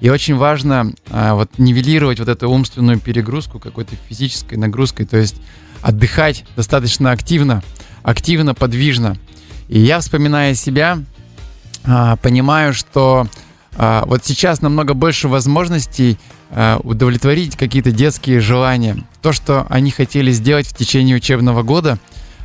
и 0.00 0.10
очень 0.10 0.36
важно 0.36 0.92
а, 1.10 1.34
вот 1.34 1.50
нивелировать 1.58 2.18
вот 2.18 2.28
эту 2.28 2.50
умственную 2.50 2.98
перегрузку 2.98 3.58
какой-то 3.58 3.96
физической 4.08 4.56
нагрузкой, 4.56 5.06
то 5.06 5.16
есть 5.16 5.36
отдыхать 5.82 6.44
достаточно 6.56 7.10
активно, 7.10 7.62
активно, 8.02 8.54
подвижно. 8.54 9.16
И 9.68 9.78
я, 9.78 10.00
вспоминая 10.00 10.54
себя, 10.54 10.98
а, 11.84 12.16
понимаю, 12.16 12.74
что 12.74 13.26
а, 13.76 14.04
вот 14.06 14.24
сейчас 14.24 14.60
намного 14.60 14.94
больше 14.94 15.28
возможностей 15.28 16.18
а, 16.50 16.78
удовлетворить 16.82 17.56
какие-то 17.56 17.92
детские 17.92 18.40
желания. 18.40 19.04
То, 19.22 19.32
что 19.32 19.66
они 19.68 19.90
хотели 19.90 20.30
сделать 20.30 20.66
в 20.66 20.76
течение 20.76 21.16
учебного 21.16 21.62
года, 21.62 21.98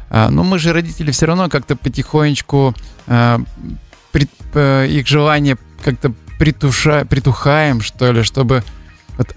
а, 0.09 0.29
но 0.29 0.43
мы 0.43 0.59
же, 0.59 0.73
родители, 0.73 1.11
все 1.11 1.25
равно 1.25 1.49
как-то 1.49 1.75
потихонечку 1.75 2.73
а, 3.07 3.41
пред, 4.11 4.29
а, 4.53 4.85
их 4.85 5.07
желания 5.07 5.57
как-то 5.83 6.13
притуша, 6.41 7.05
притухаем, 7.05 7.81
что 7.81 8.11
ли, 8.11 8.23
чтобы... 8.23 8.63
Вот, 9.15 9.35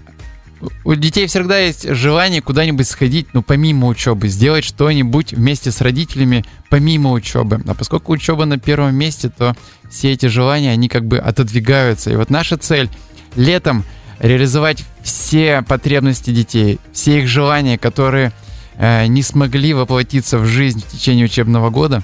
у 0.83 0.95
детей 0.95 1.27
всегда 1.27 1.59
есть 1.59 1.87
желание 1.87 2.41
куда-нибудь 2.41 2.87
сходить, 2.87 3.27
ну, 3.33 3.43
помимо 3.43 3.85
учебы, 3.85 4.27
сделать 4.27 4.63
что-нибудь 4.65 5.33
вместе 5.33 5.69
с 5.71 5.81
родителями 5.81 6.43
помимо 6.71 7.11
учебы. 7.11 7.61
А 7.67 7.75
поскольку 7.75 8.11
учеба 8.11 8.45
на 8.45 8.57
первом 8.57 8.95
месте, 8.95 9.29
то 9.29 9.55
все 9.87 10.13
эти 10.13 10.25
желания, 10.25 10.71
они 10.71 10.89
как 10.89 11.05
бы 11.05 11.19
отодвигаются. 11.19 12.09
И 12.09 12.15
вот 12.15 12.31
наша 12.31 12.57
цель 12.57 12.89
летом 13.35 13.83
реализовать 14.17 14.83
все 15.03 15.61
потребности 15.61 16.31
детей, 16.31 16.79
все 16.91 17.19
их 17.19 17.27
желания, 17.27 17.77
которые 17.77 18.31
э, 18.77 19.05
не 19.05 19.21
смогли 19.21 19.75
воплотиться 19.75 20.39
в 20.39 20.47
жизнь 20.47 20.81
в 20.81 20.91
течение 20.91 21.25
учебного 21.25 21.69
года, 21.69 22.01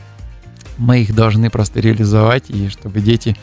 мы 0.77 1.01
их 1.01 1.15
должны 1.15 1.49
просто 1.49 1.79
реализовать, 1.79 2.51
и 2.51 2.69
чтобы 2.69 2.99
дети 2.99 3.35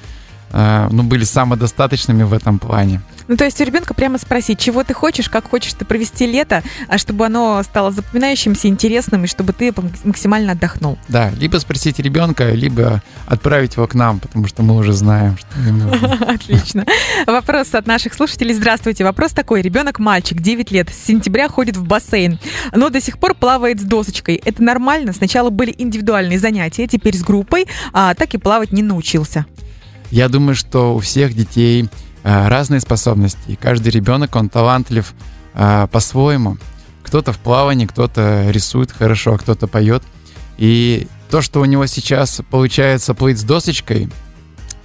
ну, 0.53 1.03
были 1.03 1.25
самодостаточными 1.25 2.23
в 2.23 2.33
этом 2.33 2.59
плане. 2.59 3.01
Ну, 3.29 3.37
то 3.37 3.45
есть 3.45 3.61
у 3.61 3.65
ребенка 3.65 3.93
прямо 3.93 4.17
спросить, 4.17 4.59
чего 4.59 4.83
ты 4.83 4.95
хочешь, 4.95 5.29
как 5.29 5.51
хочешь 5.51 5.75
ты 5.75 5.85
провести 5.85 6.27
лето, 6.27 6.63
а 6.89 6.97
чтобы 6.97 7.27
оно 7.27 7.63
стало 7.63 7.91
запоминающимся, 7.91 8.69
интересным, 8.69 9.25
и 9.25 9.27
чтобы 9.27 9.53
ты 9.53 9.73
максимально 10.05 10.53
отдохнул. 10.53 10.99
Да, 11.09 11.31
либо 11.39 11.59
спросить 11.59 11.99
ребенка, 11.99 12.53
либо 12.53 13.03
отправить 13.27 13.77
его 13.77 13.87
к 13.87 13.95
нам, 13.95 14.19
потому 14.19 14.47
что 14.47 14.63
мы 14.63 14.77
уже 14.77 14.95
знаем, 14.95 15.37
что 15.37 15.61
ему 15.61 15.93
Отлично. 16.27 16.87
Вопрос 17.27 17.75
от 17.75 17.87
наших 17.87 18.15
слушателей. 18.15 18.55
Здравствуйте. 18.55 19.05
Вопрос 19.05 19.33
такой. 19.33 19.61
Ребенок 19.61 19.99
мальчик, 19.99 20.41
9 20.41 20.71
лет, 20.71 20.89
с 20.89 21.07
сентября 21.07 21.49
ходит 21.49 21.77
в 21.77 21.85
бассейн, 21.85 22.39
но 22.73 22.89
до 22.89 23.01
сих 23.01 23.19
пор 23.19 23.35
плавает 23.35 23.79
с 23.79 23.85
досочкой. 23.85 24.37
Это 24.37 24.63
нормально? 24.63 25.13
Сначала 25.13 25.51
были 25.51 25.75
индивидуальные 25.77 26.39
занятия, 26.39 26.87
теперь 26.87 27.17
с 27.17 27.23
группой, 27.23 27.67
а 27.93 28.15
так 28.15 28.33
и 28.33 28.39
плавать 28.39 28.73
не 28.73 28.83
научился. 28.83 29.45
Я 30.11 30.29
думаю, 30.29 30.55
что 30.55 30.95
у 30.95 30.99
всех 31.01 31.35
детей 31.35 31.89
э, 32.23 32.49
разные 32.49 32.81
способности, 32.81 33.41
и 33.49 33.57
каждый 33.57 33.89
ребенок, 33.89 34.35
он 34.37 34.49
талантлив 34.49 35.13
э, 35.55 35.87
по-своему. 35.91 36.57
Кто-то 37.03 37.33
в 37.33 37.39
плавании, 37.39 37.87
кто-то 37.87 38.51
рисует 38.51 38.93
хорошо, 38.93 39.35
а 39.35 39.39
кто-то 39.39 39.67
поет. 39.67 40.03
И 40.57 41.07
то, 41.31 41.43
что 41.43 41.61
у 41.61 41.65
него 41.65 41.87
сейчас 41.87 42.41
получается 42.51 43.15
плыть 43.15 43.39
с 43.39 43.43
досочкой, 43.45 44.09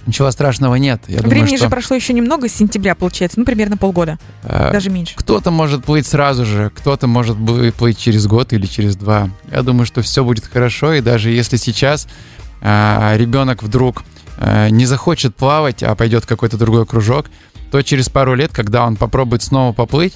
Ничего 0.06 0.30
страшного 0.30 0.74
нет. 0.74 1.00
Я 1.08 1.20
Времени 1.20 1.44
думаю, 1.44 1.56
что... 1.56 1.64
же 1.64 1.70
прошло 1.70 1.96
еще 1.96 2.12
немного, 2.12 2.46
с 2.46 2.52
сентября 2.52 2.94
получается, 2.94 3.38
ну, 3.38 3.46
примерно 3.46 3.78
полгода, 3.78 4.18
а, 4.42 4.70
даже 4.70 4.90
меньше. 4.90 5.14
Кто-то 5.16 5.50
может 5.50 5.82
плыть 5.82 6.06
сразу 6.06 6.44
же, 6.44 6.70
кто-то 6.76 7.06
может 7.06 7.38
плыть 7.78 7.96
через 7.96 8.26
год 8.26 8.52
или 8.52 8.66
через 8.66 8.96
два. 8.96 9.30
Я 9.50 9.62
думаю, 9.62 9.86
что 9.86 10.02
все 10.02 10.22
будет 10.22 10.44
хорошо, 10.44 10.92
и 10.92 11.00
даже 11.00 11.30
если 11.30 11.56
сейчас 11.56 12.06
а, 12.60 13.14
ребенок 13.16 13.62
вдруг 13.62 14.04
Э, 14.04 14.13
не 14.40 14.86
захочет 14.86 15.36
плавать, 15.36 15.82
а 15.82 15.94
пойдет 15.94 16.26
какой-то 16.26 16.56
другой 16.56 16.86
кружок, 16.86 17.26
то 17.70 17.82
через 17.82 18.08
пару 18.08 18.34
лет, 18.34 18.52
когда 18.52 18.86
он 18.86 18.96
попробует 18.96 19.42
снова 19.42 19.72
поплыть, 19.72 20.14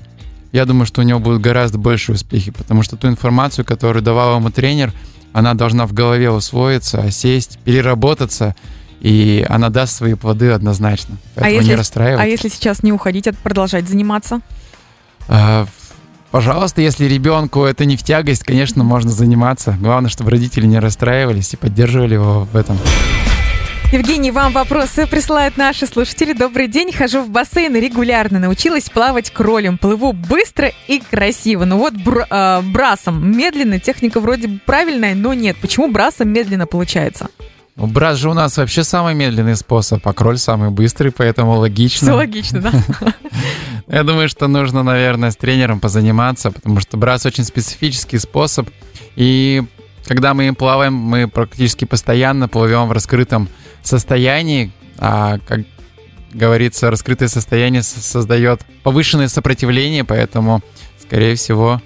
я 0.52 0.64
думаю, 0.64 0.86
что 0.86 1.00
у 1.00 1.04
него 1.04 1.18
будут 1.18 1.42
гораздо 1.42 1.78
больше 1.78 2.12
успехи, 2.12 2.50
потому 2.50 2.82
что 2.82 2.96
ту 2.96 3.08
информацию, 3.08 3.64
которую 3.64 4.02
давал 4.02 4.36
ему 4.36 4.50
тренер, 4.50 4.92
она 5.32 5.54
должна 5.54 5.86
в 5.86 5.92
голове 5.92 6.30
усвоиться, 6.30 7.00
осесть, 7.02 7.58
переработаться, 7.64 8.56
и 9.00 9.44
она 9.48 9.68
даст 9.68 9.96
свои 9.96 10.14
плоды 10.14 10.50
однозначно. 10.50 11.16
А 11.36 11.40
Поэтому 11.40 11.46
а 11.46 11.50
если, 11.50 11.70
не 11.70 11.76
расстраивайтесь. 11.76 12.24
А 12.24 12.26
если 12.28 12.48
сейчас 12.48 12.82
не 12.82 12.92
уходить, 12.92 13.28
а 13.28 13.32
продолжать 13.32 13.88
заниматься? 13.88 14.40
А, 15.28 15.66
пожалуйста, 16.30 16.80
если 16.80 17.04
ребенку 17.04 17.64
это 17.64 17.84
не 17.84 17.96
в 17.96 18.02
тягость, 18.02 18.42
конечно, 18.42 18.82
можно 18.82 19.10
заниматься. 19.10 19.76
Главное, 19.80 20.10
чтобы 20.10 20.30
родители 20.30 20.66
не 20.66 20.78
расстраивались 20.78 21.52
и 21.52 21.56
поддерживали 21.56 22.14
его 22.14 22.44
в 22.50 22.56
этом. 22.56 22.78
Евгений, 23.90 24.30
вам 24.30 24.52
вопросы 24.52 25.06
присылают 25.06 25.56
наши 25.56 25.86
слушатели. 25.86 26.34
Добрый 26.34 26.68
день. 26.68 26.92
Хожу 26.92 27.22
в 27.22 27.30
бассейн 27.30 27.74
и 27.74 27.80
регулярно 27.80 28.38
научилась 28.38 28.90
плавать 28.90 29.30
кролем. 29.30 29.78
Плыву 29.78 30.12
быстро 30.12 30.70
и 30.88 31.00
красиво. 31.00 31.64
Ну 31.64 31.78
вот 31.78 31.94
бр 31.94 32.26
э, 32.28 32.60
брасом 32.60 33.34
медленно. 33.34 33.80
Техника 33.80 34.20
вроде 34.20 34.60
правильная, 34.66 35.14
но 35.14 35.32
нет. 35.32 35.56
Почему 35.56 35.90
брасом 35.90 36.28
медленно 36.28 36.66
получается? 36.66 37.28
Ну, 37.76 37.86
брас 37.86 38.18
же 38.18 38.28
у 38.28 38.34
нас 38.34 38.58
вообще 38.58 38.84
самый 38.84 39.14
медленный 39.14 39.56
способ, 39.56 40.06
а 40.06 40.12
кроль 40.12 40.36
самый 40.36 40.68
быстрый, 40.68 41.10
поэтому 41.10 41.56
логично. 41.56 42.08
Все 42.08 42.14
логично, 42.14 42.60
да? 42.60 42.72
Я 43.86 44.02
думаю, 44.02 44.28
что 44.28 44.48
нужно, 44.48 44.82
наверное, 44.82 45.30
с 45.30 45.36
тренером 45.36 45.80
позаниматься, 45.80 46.50
потому 46.50 46.80
что 46.80 46.98
брас 46.98 47.24
очень 47.24 47.44
специфический 47.44 48.18
способ. 48.18 48.68
И 49.16 49.62
когда 50.08 50.32
мы 50.32 50.54
плаваем, 50.54 50.94
мы 50.94 51.28
практически 51.28 51.84
постоянно 51.84 52.48
плывем 52.48 52.88
в 52.88 52.92
раскрытом 52.92 53.50
состоянии, 53.82 54.72
а 54.96 55.38
как 55.46 55.60
говорится, 56.32 56.90
раскрытое 56.90 57.28
состояние 57.28 57.82
создает 57.82 58.62
повышенное 58.82 59.28
сопротивление, 59.28 60.04
поэтому, 60.04 60.62
скорее 60.98 61.34
всего, 61.34 61.82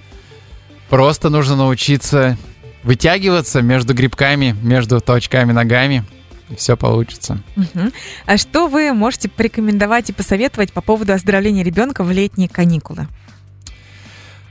просто 0.88 1.30
нужно 1.30 1.56
научиться 1.56 2.38
вытягиваться 2.84 3.60
между 3.60 3.92
грибками, 3.92 4.54
между 4.62 5.00
толчками 5.00 5.50
ногами, 5.50 6.04
и 6.48 6.54
все 6.54 6.76
получится. 6.76 7.42
Угу. 7.56 7.90
А 8.26 8.36
что 8.36 8.68
вы 8.68 8.92
можете 8.92 9.30
порекомендовать 9.30 10.10
и 10.10 10.12
посоветовать 10.12 10.72
по 10.72 10.80
поводу 10.80 11.12
оздоровления 11.12 11.64
ребенка 11.64 12.04
в 12.04 12.12
летние 12.12 12.48
каникулы? 12.48 13.08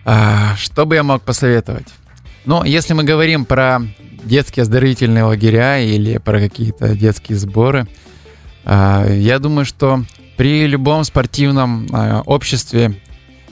А, 0.04 0.58
что 0.58 0.86
бы 0.86 0.96
я 0.96 1.04
мог 1.04 1.22
посоветовать? 1.22 1.88
Ну, 2.46 2.64
если 2.64 2.94
мы 2.94 3.04
говорим 3.04 3.46
про 3.46 3.82
детские 4.24 4.64
оздоровительные 4.64 5.24
лагеря 5.24 5.80
или 5.80 6.18
про 6.18 6.40
какие-то 6.40 6.96
детские 6.96 7.38
сборы. 7.38 7.88
А, 8.64 9.08
я 9.08 9.40
думаю, 9.40 9.66
что 9.66 10.04
при 10.38 10.68
любом 10.68 11.04
спортивном 11.04 11.88
а, 11.92 12.22
обществе 12.26 12.96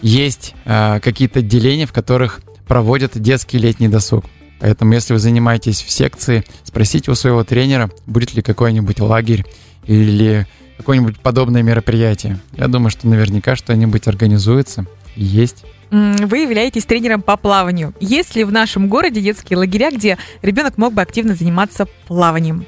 есть 0.02 0.54
а, 0.66 1.00
какие-то 1.00 1.40
отделения, 1.40 1.86
в 1.86 1.94
которых 1.94 2.42
проводят 2.68 3.20
детский 3.20 3.58
летний 3.58 3.88
досуг. 3.88 4.26
Поэтому, 4.60 4.94
если 4.94 5.14
вы 5.14 5.20
занимаетесь 5.20 5.82
в 5.82 5.90
секции, 5.90 6.44
спросите 6.64 7.12
у 7.12 7.16
своего 7.16 7.44
тренера, 7.44 7.90
будет 8.06 8.34
ли 8.34 8.42
какой-нибудь 8.42 9.00
лагерь 9.00 9.46
или 9.86 10.46
какое-нибудь 10.78 11.20
подобное 11.20 11.64
мероприятие. 11.64 12.40
Я 12.58 12.68
думаю, 12.68 12.90
что 12.90 13.08
наверняка 13.08 13.56
что-нибудь 13.56 14.08
организуется 14.08 14.86
и 15.16 15.24
есть. 15.24 15.64
Вы 15.92 16.40
являетесь 16.40 16.86
тренером 16.86 17.22
по 17.22 17.36
плаванию. 17.36 17.94
Есть 18.00 18.36
ли 18.36 18.44
в 18.44 18.52
нашем 18.52 18.88
городе 18.88 19.22
детские 19.22 19.58
лагеря, 19.58 19.92
где 19.92 20.18
ребенок 20.42 20.78
мог 20.78 20.94
бы 20.94 21.02
активно 21.02 21.36
заниматься 21.36 21.88
плаванием? 22.08 22.66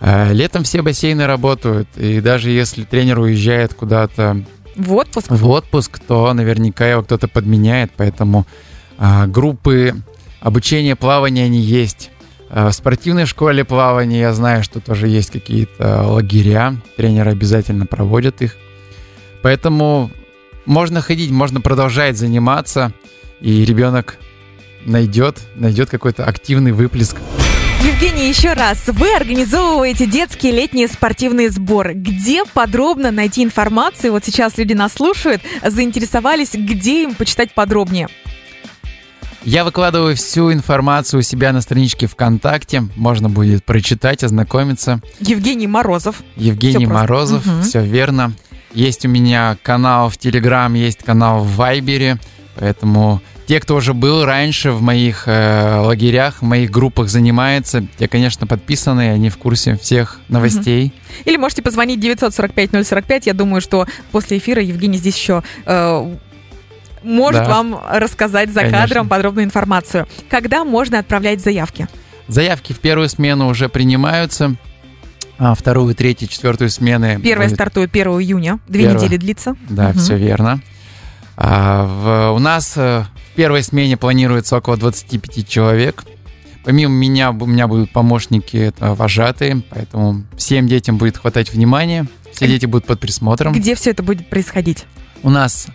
Э, 0.00 0.32
летом 0.32 0.64
все 0.64 0.82
бассейны 0.82 1.26
работают, 1.26 1.88
и 1.96 2.20
даже 2.20 2.50
если 2.50 2.82
тренер 2.84 3.20
уезжает 3.20 3.72
куда-то 3.72 4.44
в 4.76 4.94
отпуск, 4.94 5.30
в 5.30 5.48
отпуск 5.48 5.98
то 6.00 6.32
наверняка 6.32 6.88
его 6.88 7.02
кто-то 7.02 7.28
подменяет, 7.28 7.92
поэтому 7.96 8.46
а, 8.98 9.26
группы 9.26 9.94
обучения 10.40 10.96
плавания 10.96 11.44
они 11.44 11.60
есть. 11.60 12.10
А, 12.48 12.70
в 12.70 12.72
спортивной 12.72 13.26
школе 13.26 13.64
плавания 13.64 14.20
я 14.20 14.32
знаю, 14.32 14.64
что 14.64 14.80
тоже 14.80 15.08
есть 15.08 15.30
какие-то 15.30 16.04
лагеря, 16.04 16.76
тренеры 16.96 17.32
обязательно 17.32 17.86
проводят 17.86 18.42
их. 18.42 18.56
Поэтому 19.42 20.10
можно 20.66 21.00
ходить, 21.00 21.30
можно 21.30 21.60
продолжать 21.60 22.16
заниматься, 22.16 22.92
и 23.40 23.64
ребенок 23.64 24.18
найдет, 24.84 25.38
найдет 25.54 25.90
какой-то 25.90 26.24
активный 26.24 26.72
выплеск. 26.72 27.16
Евгений, 27.82 28.28
еще 28.28 28.52
раз, 28.52 28.86
вы 28.86 29.12
организовываете 29.12 30.06
детские 30.06 30.52
летние 30.52 30.86
спортивные 30.86 31.50
сборы. 31.50 31.94
Где 31.94 32.44
подробно 32.44 33.10
найти 33.10 33.42
информацию? 33.42 34.12
Вот 34.12 34.24
сейчас 34.24 34.56
люди 34.56 34.72
нас 34.72 34.92
слушают, 34.92 35.42
заинтересовались, 35.66 36.50
где 36.52 37.02
им 37.02 37.14
почитать 37.16 37.54
подробнее? 37.54 38.08
Я 39.44 39.64
выкладываю 39.64 40.14
всю 40.14 40.52
информацию 40.52 41.18
у 41.18 41.22
себя 41.22 41.52
на 41.52 41.60
страничке 41.60 42.06
ВКонтакте. 42.06 42.84
Можно 42.94 43.28
будет 43.28 43.64
прочитать, 43.64 44.22
ознакомиться. 44.22 45.00
Евгений 45.18 45.66
Морозов. 45.66 46.22
Евгений 46.36 46.86
все 46.86 46.94
Морозов, 46.94 47.44
угу. 47.44 47.62
все 47.62 47.82
верно. 47.84 48.32
Есть 48.74 49.04
у 49.04 49.08
меня 49.08 49.56
канал 49.62 50.08
в 50.08 50.16
Телеграм, 50.16 50.72
есть 50.74 51.02
канал 51.04 51.44
в 51.44 51.56
Вайбере, 51.56 52.18
поэтому 52.56 53.20
те, 53.46 53.60
кто 53.60 53.76
уже 53.76 53.92
был 53.92 54.24
раньше 54.24 54.70
в 54.70 54.80
моих 54.80 55.24
э, 55.26 55.76
лагерях, 55.80 56.40
в 56.40 56.42
моих 56.42 56.70
группах 56.70 57.08
занимается, 57.08 57.84
те, 57.98 58.08
конечно, 58.08 58.46
подписаны, 58.46 59.10
они 59.10 59.28
в 59.28 59.36
курсе 59.36 59.76
всех 59.76 60.20
новостей. 60.28 60.94
Или 61.24 61.36
можете 61.36 61.60
позвонить 61.60 62.02
945-045. 62.02 63.22
Я 63.26 63.34
думаю, 63.34 63.60
что 63.60 63.86
после 64.10 64.38
эфира 64.38 64.62
Евгений 64.62 64.96
здесь 64.96 65.16
еще 65.16 65.42
э, 65.66 66.16
может 67.02 67.42
да. 67.42 67.48
вам 67.48 67.80
рассказать 67.90 68.50
за 68.50 68.60
конечно. 68.60 68.80
кадром 68.80 69.08
подробную 69.08 69.44
информацию. 69.44 70.06
Когда 70.30 70.64
можно 70.64 71.00
отправлять 71.00 71.40
заявки? 71.40 71.88
Заявки 72.28 72.72
в 72.72 72.78
первую 72.78 73.08
смену 73.08 73.48
уже 73.48 73.68
принимаются 73.68 74.54
а 75.38 75.54
вторую, 75.54 75.94
третью, 75.94 76.28
четвертую 76.28 76.70
смены. 76.70 77.20
Первая 77.22 77.48
будет... 77.48 77.56
стартует 77.56 77.90
1 77.92 78.06
июня, 78.20 78.58
две 78.68 78.84
Первое. 78.84 79.04
недели 79.04 79.16
длится. 79.16 79.56
Да, 79.68 79.90
угу. 79.90 79.98
все 79.98 80.16
верно. 80.16 80.60
А, 81.36 81.84
в, 81.84 82.36
у 82.36 82.38
нас 82.38 82.74
э, 82.76 83.04
в 83.32 83.34
первой 83.36 83.62
смене 83.62 83.96
планируется 83.96 84.56
около 84.56 84.76
25 84.76 85.48
человек. 85.48 86.04
Помимо 86.64 86.92
меня, 86.94 87.30
у 87.30 87.46
меня 87.46 87.66
будут 87.66 87.90
помощники, 87.90 88.56
это 88.56 88.94
вожатые, 88.94 89.62
поэтому 89.70 90.24
всем 90.36 90.68
детям 90.68 90.96
будет 90.96 91.16
хватать 91.16 91.52
внимания, 91.52 92.06
все 92.32 92.46
дети 92.46 92.66
будут 92.66 92.86
под 92.86 93.00
присмотром. 93.00 93.52
Где 93.52 93.74
все 93.74 93.90
это 93.90 94.02
будет 94.02 94.28
происходить? 94.28 94.84
У 95.24 95.30
нас 95.30 95.66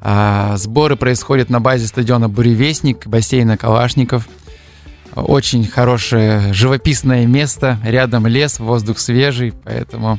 а, 0.00 0.56
сборы 0.56 0.96
происходят 0.96 1.50
на 1.50 1.60
базе 1.60 1.86
стадиона 1.86 2.28
«Буревестник», 2.28 3.06
бассейна 3.06 3.56
«Калашников». 3.56 4.28
Очень 5.14 5.66
хорошее 5.66 6.52
живописное 6.52 7.26
место, 7.26 7.78
рядом 7.84 8.26
лес, 8.26 8.58
воздух 8.58 8.98
свежий, 8.98 9.52
поэтому 9.64 10.18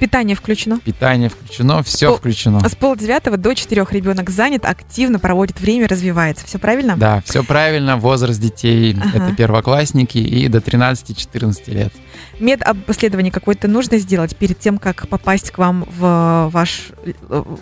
Питание 0.00 0.34
включено. 0.34 0.80
Питание 0.80 1.28
включено, 1.28 1.82
все 1.82 2.08
Пол, 2.08 2.16
включено. 2.16 2.66
С 2.66 2.74
полдевятого 2.74 3.36
до 3.36 3.54
четырех 3.54 3.92
ребенок 3.92 4.30
занят, 4.30 4.64
активно 4.64 5.18
проводит 5.18 5.60
время, 5.60 5.86
развивается. 5.88 6.46
Все 6.46 6.58
правильно? 6.58 6.96
Да, 6.96 7.22
все 7.26 7.44
правильно. 7.44 7.98
Возраст 7.98 8.40
детей 8.40 8.96
ага. 8.98 9.10
это 9.26 9.36
первоклассники 9.36 10.16
и 10.16 10.48
до 10.48 10.58
13-14 10.58 11.70
лет. 11.74 11.92
Медобследование 12.38 13.30
какое-то 13.30 13.68
нужно 13.68 13.98
сделать 13.98 14.34
перед 14.34 14.58
тем, 14.58 14.78
как 14.78 15.06
попасть 15.06 15.50
к 15.50 15.58
вам 15.58 15.86
в 15.98 16.48
ваш 16.50 16.92
э, 16.99 16.99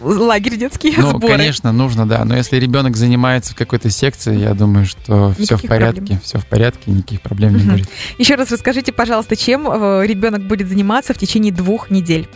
лагерь 0.03 0.57
детский 0.57 0.95
ну, 0.97 1.11
сборы? 1.11 1.37
конечно, 1.37 1.73
нужно, 1.73 2.07
да. 2.07 2.25
Но 2.25 2.37
если 2.37 2.57
ребенок 2.57 2.97
занимается 2.97 3.53
в 3.53 3.57
какой-то 3.57 3.91
секции, 3.91 4.37
я 4.37 4.55
думаю, 4.55 4.87
что 4.87 5.29
никаких 5.31 5.45
все 5.47 5.57
в 5.57 5.63
порядке. 5.63 6.01
Проблем. 6.01 6.21
Все 6.23 6.39
в 6.39 6.47
порядке, 6.47 6.91
никаких 6.91 7.21
проблем 7.21 7.55
угу. 7.55 7.61
не 7.63 7.71
будет. 7.71 7.89
Еще 8.19 8.35
раз 8.35 8.51
расскажите, 8.51 8.93
пожалуйста, 8.93 9.37
чем 9.37 9.69
э, 9.71 10.07
ребенок 10.07 10.43
будет 10.43 10.69
заниматься 10.69 11.15
в 11.15 11.19
течение 11.19 11.53
двух 11.53 11.91
недель? 11.91 12.29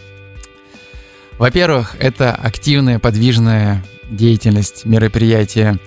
Во-первых, 1.39 1.97
это 1.99 2.35
активная, 2.35 2.99
подвижная 2.99 3.85
деятельность, 4.11 4.85
мероприятия, 4.85 5.79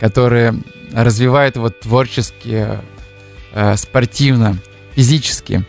которые 0.00 0.54
развивают 0.92 1.56
его 1.56 1.70
творчески, 1.70 2.66
э, 3.52 3.76
спортивно, 3.76 4.58
физически. 4.94 5.64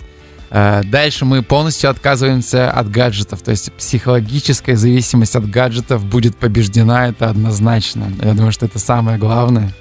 Э, 0.58 0.84
дальше 0.86 1.26
мы 1.26 1.42
полностью 1.42 1.90
отказываемся 1.90 2.72
от 2.72 2.90
гаджетов, 2.90 3.42
то 3.42 3.52
есть 3.52 3.74
психологическая 3.74 4.78
зависимость 4.78 5.36
от 5.36 5.50
гаджетов 5.50 6.06
будет 6.06 6.38
побеждена, 6.38 7.10
это 7.10 7.30
однозначно. 7.30 8.10
Я 8.24 8.34
думаю, 8.34 8.54
что 8.54 8.66
это 8.66 8.80
самое 8.80 9.18
главное. 9.18 9.74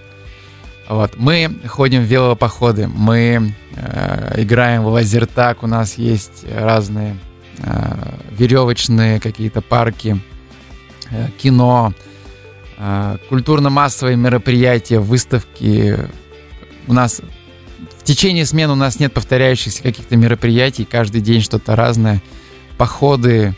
Вот. 0.89 1.13
Мы 1.17 1.61
ходим 1.69 2.03
в 2.03 2.07
велопоходы, 2.07 2.89
мы 2.89 3.55
э, 3.77 4.35
играем 4.43 4.83
в 4.83 4.89
лазертак, 4.89 5.63
у 5.63 5.69
нас 5.69 5.97
есть 5.97 6.45
разные 6.53 7.19
э, 7.59 8.17
веревочные 8.33 9.21
какие-то 9.21 9.61
парки, 9.61 10.21
э, 11.09 11.29
кино, 11.39 11.93
э, 12.79 13.19
культурно-массовые 13.29 14.17
мероприятия, 14.17 14.99
выставки. 14.99 15.97
У 16.89 16.93
нас 16.93 17.23
течение 18.05 18.47
смен 18.47 18.71
у 18.71 18.75
нас 18.75 19.01
нет 19.01 19.13
повторяющихся 19.13 19.83
каких-то 19.83 20.17
мероприятий, 20.17 20.85
каждый 20.85 21.21
день 21.21 21.41
что-то 21.41 21.75
разное, 21.77 22.23
походы. 22.77 23.55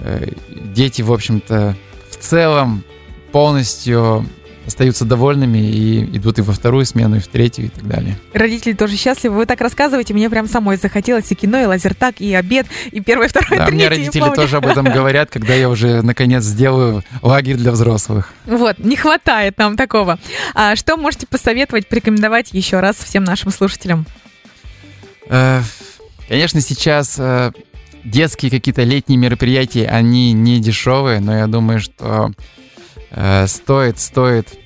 Э, 0.00 0.32
дети, 0.50 1.02
в 1.02 1.12
общем-то, 1.12 1.76
в 2.10 2.16
целом 2.16 2.84
полностью 3.32 4.26
остаются 4.68 5.04
довольными 5.04 5.58
и 5.58 6.04
идут 6.16 6.38
и 6.38 6.42
во 6.42 6.52
вторую 6.52 6.84
смену, 6.84 7.16
и 7.16 7.20
в 7.20 7.26
третью, 7.26 7.66
и 7.66 7.68
так 7.68 7.86
далее. 7.88 8.16
Родители 8.32 8.74
тоже 8.74 8.96
счастливы. 8.96 9.36
Вы 9.36 9.46
так 9.46 9.60
рассказываете, 9.60 10.14
мне 10.14 10.30
прям 10.30 10.46
самой 10.46 10.76
захотелось 10.76 11.30
и 11.32 11.34
кино, 11.34 11.60
и 11.60 11.64
лазертак, 11.64 12.20
и 12.20 12.34
обед, 12.34 12.66
и 12.92 13.00
первый, 13.00 13.28
второй, 13.28 13.58
да, 13.58 13.66
третий. 13.66 13.74
Мне 13.74 13.88
родители 13.88 14.34
тоже 14.34 14.58
об 14.58 14.66
этом 14.66 14.84
говорят, 14.92 15.30
когда 15.30 15.54
я 15.54 15.68
уже 15.68 16.02
наконец 16.02 16.44
сделаю 16.44 17.02
лагерь 17.22 17.56
для 17.56 17.72
взрослых. 17.72 18.32
Вот, 18.44 18.78
не 18.78 18.96
хватает 18.96 19.58
нам 19.58 19.76
такого. 19.76 20.18
А 20.54 20.76
что 20.76 20.96
можете 20.96 21.26
посоветовать, 21.26 21.88
порекомендовать 21.88 22.52
еще 22.52 22.80
раз 22.80 22.96
всем 22.96 23.24
нашим 23.24 23.50
слушателям? 23.50 24.06
Э, 25.28 25.62
конечно, 26.28 26.60
сейчас 26.60 27.16
э, 27.18 27.52
детские 28.04 28.50
какие-то 28.50 28.82
летние 28.82 29.18
мероприятия, 29.18 29.86
они 29.88 30.32
не 30.32 30.60
дешевые, 30.60 31.20
но 31.20 31.36
я 31.36 31.46
думаю, 31.46 31.80
что 31.80 32.32
стоит, 33.46 33.98
стоит 33.98 34.58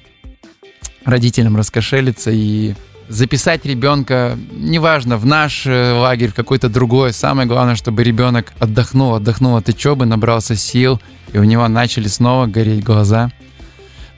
родителям 1.05 1.57
раскошелиться 1.57 2.31
и 2.31 2.75
записать 3.09 3.67
ребенка, 3.67 4.39
неважно, 4.53 5.17
в 5.17 5.27
наш 5.27 5.67
лагерь, 5.67 6.31
в 6.31 6.35
какой-то 6.35 6.69
другой. 6.69 7.13
Самое 7.13 7.47
главное, 7.47 7.75
чтобы 7.75 8.05
ребенок 8.05 8.53
отдохнул, 8.59 9.15
отдохнул 9.15 9.57
от 9.57 9.69
учебы, 9.69 10.07
набрался 10.07 10.57
сил, 10.57 11.01
и 11.33 11.39
у 11.39 11.45
него 11.45 11.67
начали 11.69 12.09
снова 12.09 12.47
гореть 12.47 12.83
глаза. 12.83 13.31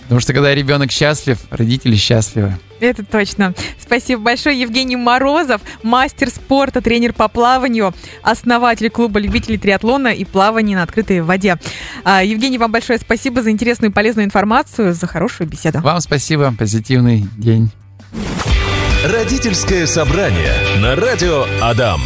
Потому 0.04 0.20
что 0.20 0.32
когда 0.32 0.54
ребенок 0.54 0.90
счастлив, 0.90 1.38
родители 1.50 1.96
счастливы. 1.96 2.58
Это 2.80 3.04
точно. 3.04 3.54
Спасибо 3.80 4.22
большое. 4.22 4.60
Евгений 4.60 4.96
Морозов, 4.96 5.62
мастер 5.82 6.28
спорта, 6.28 6.82
тренер 6.82 7.14
по 7.14 7.28
плаванию, 7.28 7.94
основатель 8.22 8.90
клуба 8.90 9.18
любителей 9.18 9.58
триатлона 9.58 10.08
и 10.08 10.24
плавания 10.24 10.76
на 10.76 10.82
открытой 10.82 11.22
воде. 11.22 11.56
А, 12.04 12.22
Евгений, 12.22 12.58
вам 12.58 12.72
большое 12.72 12.98
спасибо 12.98 13.42
за 13.42 13.50
интересную 13.50 13.90
и 13.90 13.94
полезную 13.94 14.26
информацию, 14.26 14.92
за 14.92 15.06
хорошую 15.06 15.48
беседу. 15.48 15.80
Вам 15.80 16.00
спасибо. 16.00 16.52
Позитивный 16.56 17.26
день. 17.36 17.70
Родительское 19.04 19.86
собрание 19.86 20.54
на 20.80 20.96
радио 20.96 21.44
Адам. 21.60 22.00